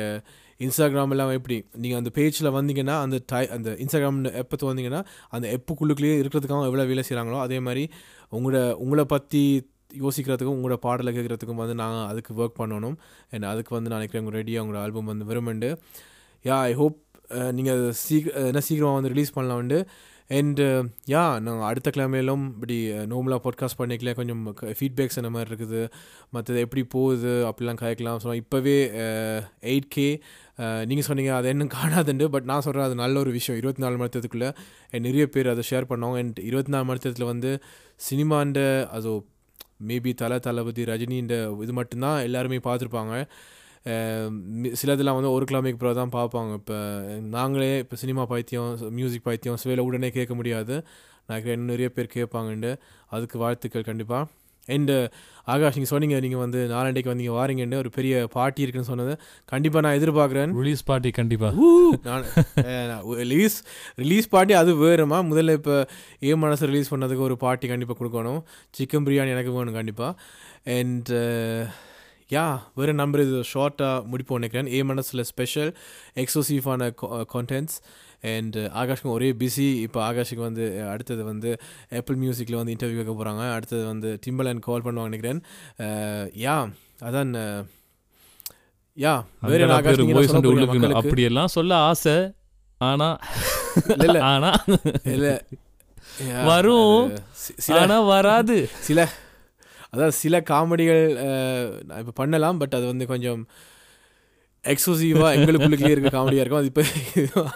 இன்ஸ்டாகிராம் 0.61 1.13
எல்லாம் 1.15 1.33
எப்படி? 1.37 1.57
நீங்கள் 1.83 2.01
அந்த 2.01 2.11
பேஜில் 2.17 2.49
வந்தீங்கன்னா 2.57 2.95
அந்த 3.05 3.17
டை 3.33 3.43
அந்த 3.57 3.71
இன்ஸ்டாகிராம் 3.83 4.19
எப்போ 4.41 4.67
வந்தீங்கன்னா 4.71 5.01
அந்த 5.37 5.47
எப்புக்குள்ளுக்குள்ளேயே 5.57 6.17
இருக்கிறதுக்காக 6.23 6.69
எவ்வளோ 6.71 6.87
வேலை 6.91 7.05
செய்கிறாங்களோ 7.09 7.39
அதே 7.47 7.59
மாதிரி 7.67 7.85
உங்களோட 8.33 8.59
உங்களை 8.85 9.05
பற்றி 9.15 9.43
யோசிக்கிறதுக்கும் 10.05 10.57
உங்களோட 10.59 10.79
பாடலை 10.87 11.13
கேட்குறதுக்கும் 11.17 11.63
வந்து 11.63 11.77
நாங்கள் 11.83 12.09
அதுக்கு 12.11 12.39
ஒர்க் 12.41 12.61
பண்ணணும். 12.63 12.97
அண்ட் 13.33 13.47
அதுக்கு 13.53 13.75
வந்து 13.77 13.91
நான் 13.91 14.01
நினைக்கிறேன் 14.01 14.25
உங்கள் 14.25 14.39
ரெடியாக 14.41 14.65
உங்களோட 14.65 14.83
ஆல்பம் 14.87 15.11
வந்து 15.13 15.29
விரும்புண்டு 15.33 15.71
யா 16.45 16.59
ஐ 16.69 16.75
ஹோப் 16.83 16.99
uh, 17.39 17.51
நீங்கள் 17.57 17.81
சீக்கிரம் 18.05 18.37
uh, 18.41 18.47
என்ன 18.51 18.61
சீக்கிரமாக 18.69 18.99
வந்து 18.99 19.13
ரிலீஸ் 19.15 19.37
பண்ணலாம்ண்டு 19.39 19.79
அண்டு 20.31 20.65
யா 21.13 21.23
uh, 21.29 21.39
நாங்கள் 21.47 21.67
அடுத்த 21.69 21.89
கிழமையிலும் 21.97 22.45
இப்படி 22.55 22.77
நோமலாக 23.13 23.41
பாட்காஸ்ட் 23.47 23.79
பண்ணிக்கல 23.81 24.13
கொஞ்சம் 24.19 24.43
ஃபீட்பேக்ஸ் 24.79 25.19
அந்த 25.21 25.31
மாதிரி 25.35 25.51
இருக்குது 25.51 25.81
மற்றது 26.37 26.61
எப்படி 26.67 26.83
போகுது 26.95 27.33
அப்படிலாம் 27.49 27.81
கேட்கலாம். 27.83 28.21
ஸோ 28.25 28.37
இப்போவே 28.43 28.77
எயிட் 29.73 29.91
கே 29.97 30.07
நீங்கள் 30.91 31.09
சொன்னீங்க 31.09 31.33
அது 31.39 31.51
என்ன 31.53 31.69
காணாதுண்டு. 31.79 32.29
பட் 32.35 32.49
நான் 32.51 32.65
சொல்கிறேன் 32.67 32.89
அது 32.89 32.97
நல்ல 33.03 33.19
ஒரு 33.25 33.33
விஷயம். 33.39 33.59
இருபத்தி 33.61 33.85
நாலு 33.85 33.99
மணி 33.99 34.09
நேரத்துக்குள்ளே 34.09 34.51
நிறைய 35.09 35.27
பேர் 35.37 35.53
அதை 35.55 35.65
ஷேர் 35.71 35.91
பண்ணோம் 35.93 36.17
அண்ட் 36.23 36.39
இருபத்தி 36.49 36.75
நாலு 36.77 36.87
மணி 36.91 37.03
நேரத்தில் 37.05 37.31
வந்து 37.33 37.53
சினிமாண்ட 38.09 38.61
அது 38.97 39.13
மேபி 39.89 40.13
தலை 40.23 40.39
தளபதி 40.47 40.83
ரஜினின்ற 40.91 41.37
இது 41.65 41.73
மட்டும்தான் 41.73 42.19
எல்லாருமே 42.29 42.59
பார்த்துருப்பாங்க. 42.69 43.15
சிலதெல்லாம் 44.81 45.19
வந்து 45.19 45.31
ஒரு 45.37 45.45
கிழமைக்கு 45.51 45.81
பிறகு 45.83 45.99
தான் 46.01 46.15
பார்ப்பாங்க. 46.17 46.53
இப்போ 46.61 46.79
நாங்களே 47.37 47.79
இப்போ 47.85 47.97
சினிமா 48.03 48.25
பைத்தியம் 48.33 48.73
மியூசிக் 48.99 49.27
பைத்தியம் 49.29 49.61
சில 49.63 49.85
உடனே 49.89 50.11
கேட்க 50.19 50.35
முடியாது. 50.41 50.77
நான் 51.29 51.71
நிறைய 51.73 51.89
பேர் 51.97 52.15
கேட்பாங்கண்டு 52.19 52.71
அதுக்கு 53.15 53.37
வாழ்த்துக்கள் 53.39 53.89
கண்டிப்பாக 53.91 54.25
அண்டு 54.75 54.95
ஆகாஷ் 55.53 55.77
நீங்கள் 55.77 55.93
சொன்னீங்க 55.93 56.17
நீங்கள் 56.25 56.43
வந்து 56.43 56.59
நாலண்டைக்கு 56.73 57.11
வந்தீங்க 57.13 57.33
வாரீங்கன்னு 57.37 57.81
ஒரு 57.83 57.91
பெரிய 57.97 58.15
பார்ட்டி 58.35 58.63
இருக்குன்னு 58.65 58.91
சொன்னது. 58.91 59.15
கண்டிப்பாக 59.53 59.83
நான் 59.87 59.97
எதிர்பார்க்குறேன். 60.01 60.53
ரிலீஸ் 60.63 60.83
பார்ட்டி 60.91 61.11
கண்டிப்பா. 61.19 61.49
நான் 62.09 62.27
ரிலீஸ் 63.23 63.57
ரிலீஸ் 64.03 64.31
பார்ட்டி 64.35 64.57
அது 64.63 64.73
வேறுமா 64.85 65.21
முதல்ல 65.31 65.57
இப்போ 65.61 65.77
ஏ 66.29 66.35
மனசு 66.45 66.71
ரிலீஸ் 66.71 66.93
பண்ணதுக்கு 66.95 67.27
ஒரு 67.29 67.37
பார்ட்டி 67.45 67.69
கண்டிப்பாக 67.73 67.99
கொடுக்கணும். 68.01 68.41
சிக்கன் 68.79 69.07
பிரியாணி 69.09 69.35
எனக்கு 69.37 69.55
வேணும் 69.59 69.79
கண்டிப்பாக 69.81 70.13
அண்ட் 70.79 71.11
யா 72.35 72.45
வேறு 72.79 72.93
நம்பர் 73.01 73.25
இது 73.27 73.39
ஷார்ட்டாக 73.53 74.03
முடிப்போம் 74.11 74.41
நினைக்கிறேன். 74.41 74.69
ஏ 74.77 74.81
மனசில் 74.91 75.23
ஸ்பெஷல் 75.31 75.71
எக்ஸ்க்ளூசிவான 76.23 76.91
கான்டென்ட்ஸ் 77.35 77.79
அண்ட் 78.23 78.57
ஆகாஷ்க்கு 78.57 79.15
ஒரே 79.17 79.33
பிஸி 79.33 79.81
இப்போ 79.81 80.13
ஆகாஷுக்கு 80.13 80.45
வந்து 80.49 80.89
அடுத்தது 80.89 81.25
வந்து 81.25 81.51
ஆப்பிள் 81.91 82.17
மியூசிக்கில் 82.17 82.57
வந்து 82.57 82.73
இன்டர்வியூ 82.73 83.03
கேட்க 83.03 83.13
போகிறாங்க 83.13 83.53
அடுத்தது 83.53 83.87
வந்து 83.87 84.19
டிம்பலன் 84.27 84.59
கால் 84.59 84.83
பண்ணுவாங்க 84.83 85.13
நினைக்கிறேன். 85.13 85.43
யா 86.47 86.57
அதான் 87.03 87.33
யா 88.97 89.15
வேறு? 89.41 90.93
அப்படியெல்லாம் 90.93 91.47
சொல்ல 91.47 91.75
ஆசை. 91.75 92.17
ஆனா 92.79 93.19
இல்ல. 93.99 94.21
ஆனா 94.25 94.51
இல்ல. 95.05 95.27
வரும். 96.45 97.13
ஆனா 97.77 98.01
வராது. 98.01 98.57
சில 98.81 99.09
அதாவது 99.91 100.13
சில 100.13 100.41
காமெடிகள் 100.51 101.05
இப்போ 101.99 102.13
பண்ணலாம். 102.15 102.59
பட் 102.59 102.75
அது 102.75 102.87
வந்து 102.87 103.07
கொஞ்சம் 103.07 103.41
எக்ஸ்க்ளூசிவாக 104.65 105.35
எங்களுக்குள்ளே 105.37 105.91
இருக்க 105.91 106.11
காமெடியாக 106.17 106.43
இருக்கும். 106.45 106.61
அது 106.63 106.71
இப்போ 106.71 106.83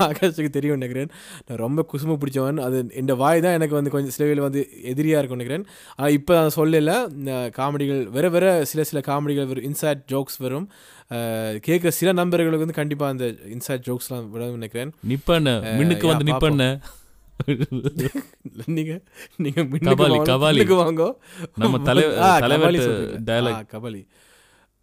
ஆகாஷுக்கு 0.07 0.51
தெரியும் 0.57 0.79
நினைக்கிறேன். 0.79 1.11
நான் 1.47 1.59
ரொம்ப 1.59 1.87
குசுமு 1.93 2.17
பிடிச்சவன். 2.23 2.61
அது 2.67 2.87
இந்த 2.95 3.15
வாய் 3.15 3.41
தான் 3.41 3.53
எனக்கு 3.53 3.75
வந்து 3.75 3.91
கொஞ்சம் 3.91 4.15
சில 4.17 4.41
வந்து 4.41 4.69
எதிரியாக 4.83 5.23
இருக்கும் 5.23 5.41
நினைக்கிறேன். 5.41 5.67
ஆனால் 5.97 6.13
இப்போ 6.13 6.35
நான் 6.41 6.57
சொல்லல. 6.57 6.95
காமெடிகள் 7.61 8.03
வேற 8.17 8.29
வேற 8.29 8.65
சில 8.65 8.85
சில 8.91 9.03
காமெடிகள் 9.11 9.49
வரும். 9.53 9.67
இன்சைட் 9.71 10.03
ஜோக்ஸ் 10.13 10.39
வரும். 10.39 10.71
கேட்குற 11.69 11.89
சில 11.89 12.13
நண்பர்களுக்கு 12.13 12.67
வந்து 12.67 12.81
கண்டிப்பாக 12.81 13.13
அந்த 13.15 13.27
இன்சைட் 13.55 13.87
ஜோக்ஸ்லாம் 13.89 14.31
விடும் 14.31 14.59
நினைக்கிறேன். 14.59 14.93
நிப்பண்ண. 15.13 15.57
மின்னுக்கு 15.79 16.07
வந்து 16.07 16.29
நிப்பண்ண. 16.33 16.81
நீங்கள் 18.67 19.03
நீங்கள் 19.37 19.69
கபாலி, 19.69 20.19
கபாலி. 20.33 20.75
வாங்க. 20.83 21.05
நம்ம 21.55 21.79
தலைவர் 21.87 23.67
கபாலி. 23.77 24.03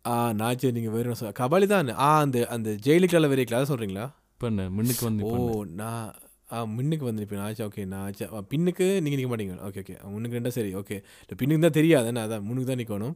ஆ, 0.06 0.14
ஆ 0.14 0.34
நாச்சே 0.38 0.70
நீங்கள் 0.72 0.94
வேறு 0.94 1.16
சொல் 1.18 1.38
கபாலி 1.40 1.66
தான். 1.70 1.90
ஆ 2.02 2.10
அந்த 2.24 2.38
அந்த 2.54 2.70
ஜெயிலுக்குள்ள 2.86 3.28
வெறிக்கல 3.32 3.60
அதை 3.60 3.70
சொல்கிறீங்களா 3.72 4.06
நிப்பண்ண 4.32 4.64
மின்னுக்கு 4.76 5.04
வந்து 5.08 5.26
ஓ 5.30 5.34
நான் 5.80 6.06
ஆ 6.50 6.62
முன்னுக்கு 6.72 7.06
வந்து 7.08 7.22
நிற்பேன் 7.22 7.44
ஆச்சா 7.44 7.66
ஓகே 7.70 7.84
நான் 7.92 8.06
ஆச்சா. 8.08 8.26
பின்னுக்கு 8.52 8.86
நீங்கள் 9.04 9.20
நிற்க 9.20 9.30
மாட்டீங்க. 9.32 9.56
Okay 9.68 9.82
okay. 9.84 9.96
முன்னுக்கு 10.14 10.38
ரெண்டா 10.38 10.52
சரி 10.56 10.72
ஓகே. 10.80 10.96
இல்லை 11.22 11.36
பின்னுக்கு 11.40 11.66
தான் 11.66 11.78
தெரியாது 11.78 12.10
என்ன 12.12 12.24
அதான் 12.28 12.44
முன்னுக்கு 12.48 12.70
தான் 12.70 12.82
நிற்கணும் 12.82 13.16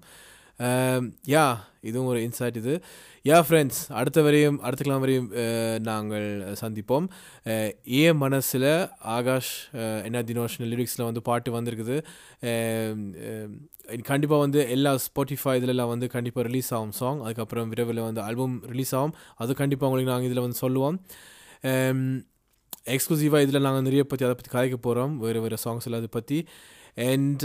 Um, 0.59 1.11
யா 1.27 1.57
இதுவும் 1.81 2.07
ஒரு 2.07 2.19
இன்சைட் 2.19 2.55
இது. 2.55 2.73
யா 3.25 3.37
ஃப்ரெண்ட்ஸ் 3.47 3.79
அடுத்த 3.89 4.21
வரையும் 4.21 4.59
அடுத்த 4.59 4.83
கிழமை 4.83 4.99
வரையும் 4.99 5.27
uh, 5.31 5.79
நாங்கள் 5.79 6.27
uh, 6.41 6.53
சந்திப்போம். 6.61 7.07
Uh, 7.45 7.69
ஏன் 7.83 8.05
ஏ 8.05 8.13
மனசில் 8.13 8.89
ஆகாஷ் 9.15 9.51
என்ன 10.03 10.21
தினோஷன் 10.21 10.69
லிரிக்ஸில் 10.73 11.03
வந்து 11.03 11.21
பாட்டு 11.21 11.61
வந்திருக்குது? 11.61 11.97
Um, 12.51 13.01
um, 13.25 13.49
கண்டிப்பாக 14.01 14.39
வந்து 14.41 14.69
எல்லா 14.69 14.93
ஸ்பாட்டிஃபை 15.07 15.55
இதிலெல்லாம் 15.59 15.91
வந்து 15.93 16.07
கண்டிப்பாக 16.07 16.47
ரிலீஸ் 16.47 16.73
ஆகும் 16.73 16.91
சாங் 16.91 17.19
அதுக்கப்புறம் 17.19 17.69
விரைவில் 17.69 17.99
வந்து 17.99 18.21
ஆல்பம் 18.21 18.55
ரிலீஸ் 18.65 18.95
ஆகும். 18.95 19.13
அது 19.35 19.53
கண்டிப்பாக 19.53 19.89
உங்களுக்கு 19.91 20.13
நாங்கள் 20.13 20.31
இதில் 20.31 20.45
வந்து 20.45 20.61
சொல்லுவோம். 20.65 20.99
எக்ஸ்க்ளூசிவாக 22.93 23.45
இதில் 23.45 23.65
நாங்கள் 23.65 23.81
நிறைய 23.81 24.03
பற்றி 24.03 24.25
அதை 24.25 24.35
பற்றி 24.35 24.51
கதைக்க 24.55 24.77
போகிறோம் 24.87 25.17
வேறு 25.17 25.39
வேறு 25.41 25.57
சாங்ஸ் 25.65 25.85
எல்லாம் 25.87 26.01
அதை 26.03 26.09
பற்றி 26.11 26.37
அண்ட் 26.97 27.43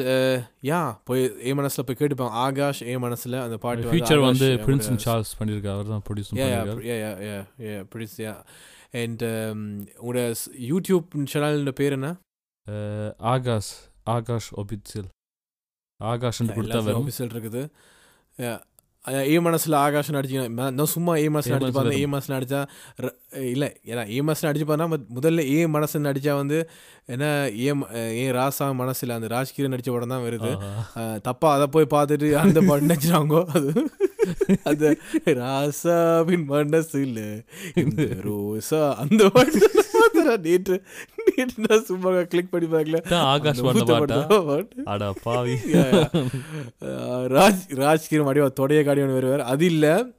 யா 0.63 0.97
போய் 1.05 1.47
ஏ 1.47 1.53
மனசில் 1.53 1.85
போய் 1.85 1.97
கேட்டுப்பாங்க. 1.99 2.31
ஆகாஷ் 2.31 2.83
ஏ 2.83 2.97
மனசில் 2.97 3.33
அந்த 3.33 3.57
பாட்டு 3.57 3.93
ஃபியூச்சர் 3.93 4.19
வந்து 4.19 4.57
பிரின்ஸ் 4.67 5.05
சார்ல்ஸ் 5.05 5.33
பண்ணியிருக்காரு. 5.39 5.69
அவர் 5.69 5.87
தான் 5.87 6.03
ப்ரொடியூஸ் 6.09 6.31
yeah, 6.33 6.49
yeah, 6.49 6.65
பண்ணியிருக்காரு. 6.65 8.19
yeah. 8.19 8.43
And 8.93 9.23
um, 9.23 9.87
உங்களோட 10.01 10.35
யூடியூப் 10.61 11.25
சேனல் 11.25 11.73
பேர் 11.73 11.93
என்ன? 11.93 12.17
அஹ், 12.67 13.13
ஆகாஷ் 13.19 13.73
ஆகாஷ் 14.05 14.55
ஒபிட்சியல் 14.55 15.09
ஆகாஷ் 15.97 16.41
கொடுத்தா 16.43 16.85
வரும். 16.85 17.09
இருக்குது. 17.09 17.71
ஏ 19.27 19.37
மனசில் 19.41 19.75
ஆகாஷ் 19.79 20.11
அடிச்சிங்கன்னா 20.13 20.49
நான் 20.71 20.91
சும்மா 20.91 21.13
ஏ 21.17 21.27
மனசில் 21.29 21.55
அடிச்சு 21.55 21.67
மனசுல 21.67 21.77
பார்த்தேன் 21.79 22.01
ஏ. 22.01 22.09
மனசில் 22.09 22.35
அடித்தா 22.37 22.61
இல்லை 23.51 23.69
ஏன்னா 23.89 24.03
ஏ 24.11 24.21
மனசில் 24.23 24.49
அடிச்சு 24.49 24.67
பார்த்தா 24.67 24.89
மத்- 24.91 25.09
முதல்ல 25.17 25.45
ஏ 25.51 25.67
மனசுன்னு 25.75 26.11
அடித்தா 26.11 26.33
வந்து 26.37 26.59
என்ன 27.09 27.25
ஏ 27.61 27.73
ம- 27.75 27.89
அஹ் 27.95 28.13
ஏ 28.17 28.27
ராசா 28.33 28.67
மனசில் 28.77 29.15
அந்த 29.15 29.29
ராஜ்கிரன் 29.33 29.73
நடித்த 29.75 29.93
படம் 29.93 30.13
தான் 30.15 30.27
வருது 30.27 30.51
ஆஹா. 30.59 30.83
அஹ் 31.01 31.19
தப்பா 31.27 31.49
அதை 31.55 31.69
போய் 31.71 31.93
பார்த்துட்டு 31.95 32.29
அந்த 32.43 32.61
பாட்டு 32.63 32.87
நினைச்சிட்டாங்க 32.87 33.41
அது 33.53 33.73
அந்த 34.65 34.87
ராசாவின் 35.41 36.47
மனசுல 36.51 37.19
இந்த 37.77 38.01
ரோசா 38.25 38.83
அந்த 39.01 39.23
நேற்று 40.45 40.77
நான் 41.57 41.85
சும்மா 41.85 42.23
கிளிக் 42.23 42.51
பண்ணி 42.51 42.69
பார்க்கல 42.69 43.01
தான் 43.01 43.25
ஆகாஷ் 43.25 43.61
அந்த 43.61 43.63
பண்ண 43.63 43.83
ஊத்த 43.83 43.99
பாட்டா? 43.99 44.21
பாட்டு 44.21 44.45
பாட்டு. 44.45 44.83
அடா 44.85 45.13
பாவி. 45.23 45.53
ராஜ் 47.39 47.63
ராஜ்கிரம் 47.69 48.29
அடிவா 48.31 48.49
தொடைய 48.61 48.85
காடியவன் 48.85 49.13
வருவார். 49.13 49.41
அது 49.41 49.65
இல்லை. 49.65 50.15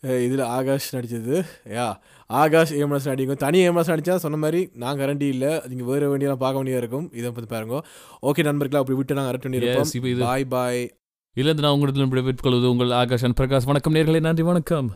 இதில் 0.00 0.38
ஆகாஷ் 0.38 0.94
நடித்தது 0.94 1.44
யா 1.68 1.96
ஆகாஷ் 2.26 2.74
ஏமனஸ் 2.74 3.04
நடிக்கும். 3.04 3.36
தனி 3.36 3.68
ஏமனஸ் 3.68 3.90
நடித்தா 3.92 4.16
சொன்ன 4.16 4.36
மாதிரி 4.36 4.70
நான் 4.74 4.98
கரண்டி 4.98 5.28
இல்லை. 5.28 5.48
நீங்கள் 5.48 5.86
வேறு 5.86 6.08
வேண்டியெல்லாம் 6.08 6.38
பார்க்க 6.38 6.62
வேண்டியதாக 6.62 6.76
இருக்கும். 6.76 7.10
இதை 7.12 7.30
பற்றி 7.30 7.50
பாருங்க. 7.50 7.86
ஓகே 8.22 8.44
நண்பர்களா 8.44 8.76
அப்படி 8.76 8.92
விட்டு 8.92 9.14
நாங்கள் 9.14 9.40
இப்ப 9.52 9.98
இது- 10.08 10.20
பாய் 10.20 10.44
பாய் 10.44 10.94
இல்லது 11.34 11.62
நான் 11.62 11.72
உங்களிடம் 11.72 12.08
விடைபெற்றுக் 12.08 12.42
கொள்வது 12.42 12.70
உங்கள் 12.70 12.90
ஆகாஷ் 12.90 13.24
பிரகாஷ். 13.24 13.64
வணக்கம் 13.64 13.94
நேர்களே 13.94 14.20
நன்றி 14.20 14.42
வணக்கம். 14.42 14.94